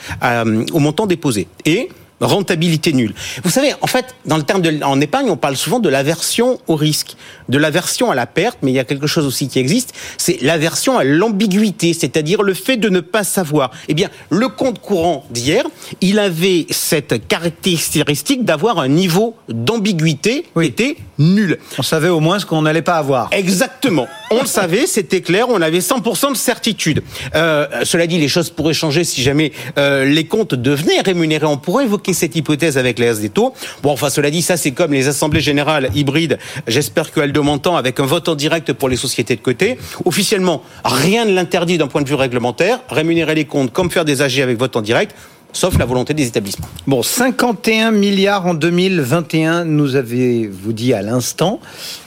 [0.72, 1.48] au montant déposé.
[1.66, 1.90] Et
[2.26, 3.14] rentabilité nulle.
[3.44, 6.60] Vous savez, en fait, dans le terme de, en épargne, on parle souvent de l'aversion
[6.68, 7.16] au risque,
[7.50, 10.42] de l'aversion à la perte, mais il y a quelque chose aussi qui existe, c'est
[10.42, 13.72] l'aversion à l'ambiguïté, c'est-à-dire le fait de ne pas savoir.
[13.88, 15.64] Eh bien, le compte courant d'hier,
[16.02, 21.58] il avait cette caractéristique d'avoir un niveau d'ambiguïté qui était nul.
[21.78, 23.30] On savait au moins ce qu'on n'allait pas avoir.
[23.32, 24.08] Exactement.
[24.32, 27.02] On le savait, c'était clair, on avait 100% de certitude.
[27.34, 31.46] Euh, cela dit, les choses pourraient changer si jamais euh, les comptes devenaient rémunérés.
[31.46, 33.54] On pourrait évoquer cette hypothèse avec les des taux.
[33.84, 36.38] Bon, enfin, cela dit, ça c'est comme les assemblées générales hybrides.
[36.68, 39.78] J'espère que Aldo m'entend avec un vote en direct pour les sociétés de côté.
[40.06, 42.80] Officiellement, rien ne l'interdit d'un point de vue réglementaire.
[42.90, 45.16] Rémunérer les comptes comme faire des AG avec vote en direct
[45.58, 46.68] sauf la volonté des établissements.
[46.86, 51.60] Bon, 51 milliards en 2021, nous avez-vous dit à l'instant.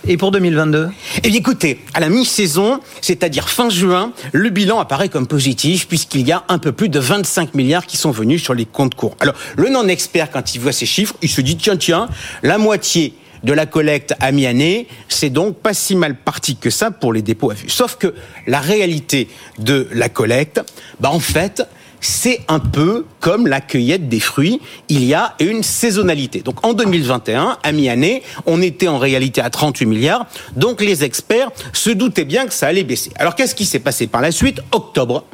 [0.06, 5.08] Et pour 2022 Eh bien écoutez, à la mi-saison, c'est-à-dire fin juin, le bilan apparaît
[5.08, 8.54] comme positif puisqu'il y a un peu plus de 25 milliards qui sont venus sur
[8.54, 9.16] les comptes courts.
[9.18, 12.08] Alors, le non-expert, quand il voit ces chiffres, il se dit, tiens, tiens,
[12.44, 16.92] la moitié de la collecte à mi-année, c'est donc pas si mal parti que ça
[16.92, 17.68] pour les dépôts à vue.
[17.68, 18.14] Sauf que
[18.46, 19.28] la réalité
[19.58, 20.62] de la collecte,
[21.00, 21.64] bah en fait,
[22.00, 24.60] c'est un peu comme la cueillette des fruits.
[24.88, 26.40] Il y a une saisonnalité.
[26.40, 30.26] Donc en 2021, à mi-année, on était en réalité à 38 milliards.
[30.56, 33.10] Donc les experts se doutaient bien que ça allait baisser.
[33.16, 34.60] Alors qu'est-ce qui s'est passé par la suite?
[34.72, 35.24] Octobre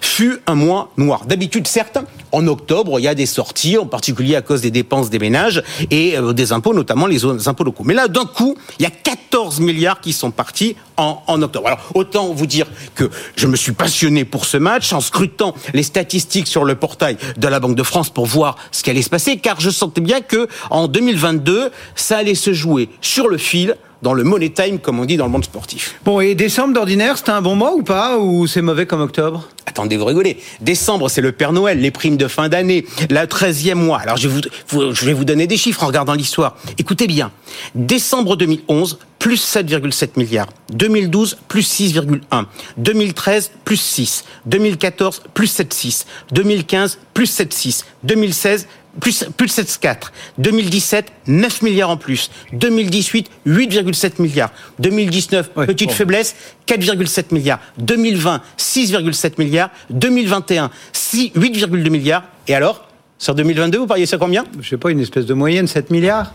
[0.00, 1.26] fut un mois noir.
[1.26, 1.98] D'habitude, certes,
[2.32, 5.62] en octobre, il y a des sorties, en particulier à cause des dépenses des ménages
[5.90, 7.84] et euh, des impôts, notamment les impôts locaux.
[7.84, 11.66] Mais là, d'un coup, il y a 14 milliards qui sont partis en, en, octobre.
[11.66, 15.82] Alors, autant vous dire que je me suis passionné pour ce match en scrutant les
[15.82, 19.10] statistiques sur le portail de la Banque de France pour voir ce qui allait se
[19.10, 23.76] passer, car je sentais bien que en 2022, ça allait se jouer sur le fil
[24.02, 25.96] dans le money time, comme on dit dans le monde sportif.
[26.04, 29.48] Bon, et décembre d'ordinaire, c'était un bon mois ou pas Ou c'est mauvais comme octobre?
[29.66, 30.38] Attendez, vous rigolez.
[30.60, 33.98] Décembre, c'est le Père Noël, les primes de fin d'année, la 13e mois.
[33.98, 36.56] Alors, je vais, vous, je vais vous donner des chiffres en regardant l'histoire.
[36.78, 37.30] Écoutez bien.
[37.74, 40.48] Décembre 2011, plus 7,7 milliards.
[40.72, 42.46] 2012, plus 6,1.
[42.78, 44.24] 2013, plus 6.
[44.46, 46.06] 2014, plus 7,6.
[46.32, 47.84] 2015, plus 7,6.
[48.02, 48.66] 2016,
[48.98, 50.10] plus, plus 7,4.
[50.38, 52.30] 2017, 9 milliards en plus.
[52.52, 54.50] 2018, 8,7 milliards.
[54.78, 56.34] 2019, petite faiblesse,
[56.66, 57.60] 4,7 milliards.
[57.78, 59.70] 2020, 6,7 milliards.
[59.90, 62.24] 2021, 8,2 milliards.
[62.48, 62.88] Et alors
[63.18, 64.44] Sur 2022, vous pariez ça combien?
[64.60, 66.32] Je sais pas, une espèce de moyenne, 7 milliards?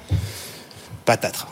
[1.04, 1.48] Patatras.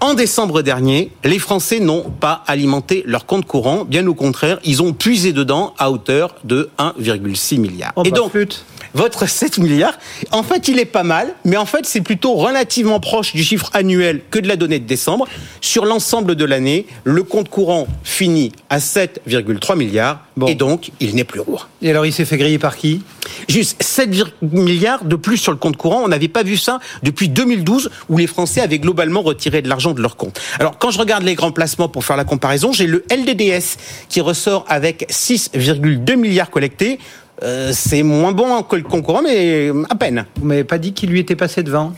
[0.00, 4.80] En décembre dernier, les Français n'ont pas alimenté leur compte courant, bien au contraire, ils
[4.80, 7.92] ont puisé dedans à hauteur de 1,6 milliard.
[7.96, 8.64] Oh, Et bah, donc, flûte.
[8.94, 9.98] Votre 7 milliards,
[10.30, 13.70] en fait, il est pas mal, mais en fait, c'est plutôt relativement proche du chiffre
[13.74, 15.26] annuel que de la donnée de décembre.
[15.60, 21.24] Sur l'ensemble de l'année, le compte courant finit à 7,3 milliards, et donc, il n'est
[21.24, 21.68] plus roi.
[21.82, 23.02] Et alors, il s'est fait griller par qui?
[23.48, 24.10] Juste 7
[24.42, 26.02] milliards de plus sur le compte courant.
[26.04, 29.92] On n'avait pas vu ça depuis 2012 où les Français avaient globalement retiré de l'argent
[29.92, 30.40] de leur compte.
[30.58, 33.76] Alors quand je regarde les grands placements pour faire la comparaison, j'ai le LDDS
[34.08, 36.98] qui ressort avec 6,2 milliards collectés.
[37.42, 40.24] Euh, c'est moins bon que le concurrent, mais à peine.
[40.36, 41.92] Vous m'avez pas dit qu'il lui était passé devant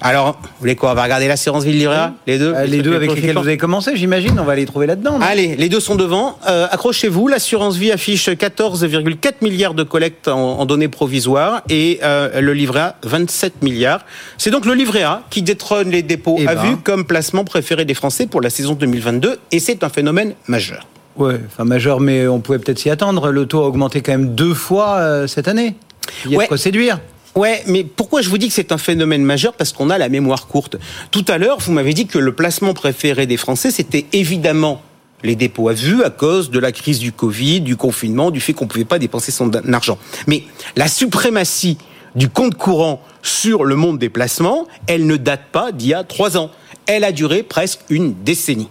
[0.00, 2.80] Alors, vous voulez quoi On va regarder l'assurance vie livret A Les deux Euh, Les
[2.82, 4.38] deux avec lesquels vous avez commencé, j'imagine.
[4.40, 5.18] On va les trouver là-dedans.
[5.20, 6.38] Allez, les deux sont devant.
[6.48, 12.40] Euh, accrochez-vous, l'assurance vie affiche 14,4 milliards de collecte en, en données provisoires et euh,
[12.40, 14.04] le livret A 27 milliards.
[14.38, 16.62] C'est donc le livret A qui détrône les dépôts Eh à ben.
[16.62, 20.86] vue comme placement préféré des Français pour la saison 2022 et c'est un phénomène majeur.
[21.16, 23.30] Ouais, enfin majeur, mais on pouvait peut-être s'y attendre.
[23.30, 25.76] Le taux a augmenté quand même deux fois euh, cette année.
[26.24, 26.44] Il y a Ouais.
[26.44, 27.00] de quoi séduire.
[27.36, 29.54] Ouais, mais pourquoi je vous dis que c'est un phénomène majeur?
[29.54, 30.76] Parce qu'on a la mémoire courte.
[31.10, 34.82] Tout à l'heure, vous m'avez dit que le placement préféré des Français, c'était évidemment
[35.24, 38.52] les dépôts à vue à cause de la crise du Covid, du confinement, du fait
[38.52, 39.98] qu'on ne pouvait pas dépenser son argent.
[40.26, 40.44] Mais
[40.76, 41.78] la suprématie
[42.14, 46.04] du compte courant sur le monde des placements, elle ne date pas d'il y a
[46.04, 46.50] trois ans.
[46.86, 48.68] Elle a duré presque une décennie.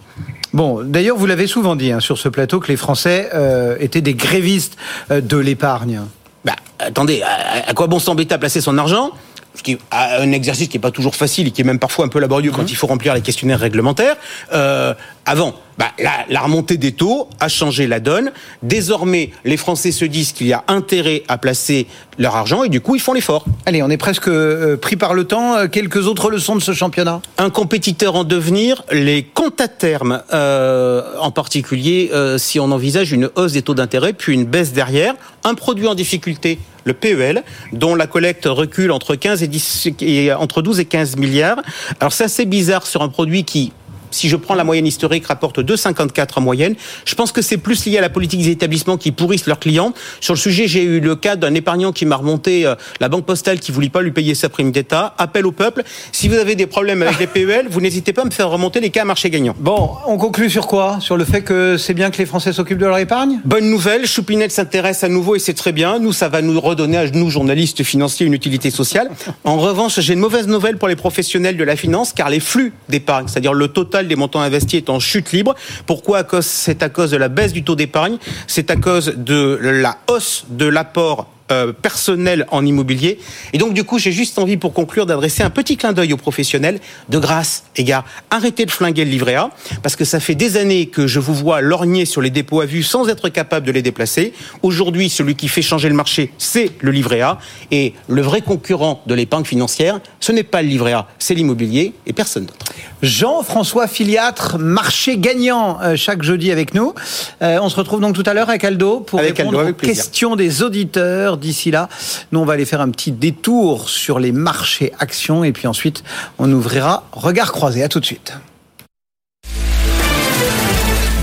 [0.54, 4.00] Bon, d'ailleurs, vous l'avez souvent dit hein, sur ce plateau que les Français euh, étaient
[4.00, 4.76] des grévistes
[5.10, 6.00] euh, de l'épargne.
[6.44, 9.10] Bah, attendez, à, à quoi bon s'embêter à placer son argent?
[9.54, 12.04] Ce qui est un exercice qui n'est pas toujours facile et qui est même parfois
[12.04, 14.16] un peu laborieux quand il faut remplir les questionnaires réglementaires.
[14.52, 14.94] Euh,
[15.26, 18.32] avant, bah, la, la remontée des taux a changé la donne.
[18.62, 21.86] Désormais, les Français se disent qu'il y a intérêt à placer
[22.18, 23.44] leur argent et du coup, ils font l'effort.
[23.64, 25.56] Allez, on est presque euh, pris par le temps.
[25.56, 27.22] Euh, Quelques autres leçons de ce championnat?
[27.38, 33.12] Un compétiteur en devenir, les comptes à terme, euh, en particulier euh, si on envisage
[33.12, 37.42] une hausse des taux d'intérêt puis une baisse derrière, un produit en difficulté, le PEL,
[37.72, 41.62] dont la collecte recule entre 15 et 10, et entre 12 et 15 milliards.
[42.00, 43.72] Alors c'est assez bizarre sur un produit qui
[44.14, 46.74] si je prends la moyenne historique, rapporte 2,54 en moyenne.
[47.04, 49.92] Je pense que c'est plus lié à la politique des établissements qui pourrissent leurs clients.
[50.20, 53.26] Sur le sujet, j'ai eu le cas d'un épargnant qui m'a remonté euh, la banque
[53.26, 55.14] postale qui voulait pas lui payer sa prime d'État.
[55.18, 55.82] Appel au peuple.
[56.12, 58.80] Si vous avez des problèmes avec les PEL, vous n'hésitez pas à me faire remonter
[58.80, 59.54] les cas à marché gagnant.
[59.58, 60.98] Bon, on conclut sur quoi?
[61.00, 63.40] Sur le fait que c'est bien que les Français s'occupent de leur épargne?
[63.44, 65.98] Bonne nouvelle, Choupinette s'intéresse à nouveau et c'est très bien.
[65.98, 69.10] Nous, ça va nous redonner à nous, journalistes financiers, une utilité sociale.
[69.44, 72.72] En revanche, j'ai une mauvaise nouvelle pour les professionnels de la finance car les flux
[72.88, 75.54] d'épargne, c'est-à-dire le total des montants investis est en chute libre.
[75.86, 76.24] Pourquoi?
[76.40, 80.44] C'est à cause de la baisse du taux d'épargne, c'est à cause de la hausse
[80.48, 83.18] de l'apport euh, personnel en immobilier.
[83.52, 86.16] Et donc, du coup, j'ai juste envie, pour conclure, d'adresser un petit clin d'œil aux
[86.16, 86.80] professionnels.
[87.10, 89.50] De grâce, les gars, arrêtez de flinguer le livret A,
[89.82, 92.64] parce que ça fait des années que je vous vois lorgner sur les dépôts à
[92.64, 94.32] vue sans être capable de les déplacer.
[94.62, 97.38] Aujourd'hui, celui qui fait changer le marché, c'est le livret A.
[97.70, 101.92] Et le vrai concurrent de l'épargne financière, ce n'est pas le livret A, c'est l'immobilier
[102.06, 102.64] et personne d'autre.
[103.04, 106.94] Jean-François Filiatre, marché gagnant euh, chaque jeudi avec nous.
[107.42, 109.74] Euh, on se retrouve donc tout à l'heure avec Aldo pour avec répondre Aldo, aux
[109.74, 110.02] plaisir.
[110.02, 111.36] questions des auditeurs.
[111.36, 111.88] D'ici là,
[112.32, 116.02] nous on va aller faire un petit détour sur les marchés actions et puis ensuite
[116.38, 117.82] on ouvrira regard croisé.
[117.82, 118.32] À tout de suite.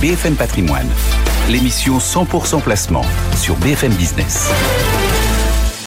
[0.01, 0.89] BFM Patrimoine,
[1.49, 3.05] l'émission 100% placement
[3.36, 4.51] sur BFM Business.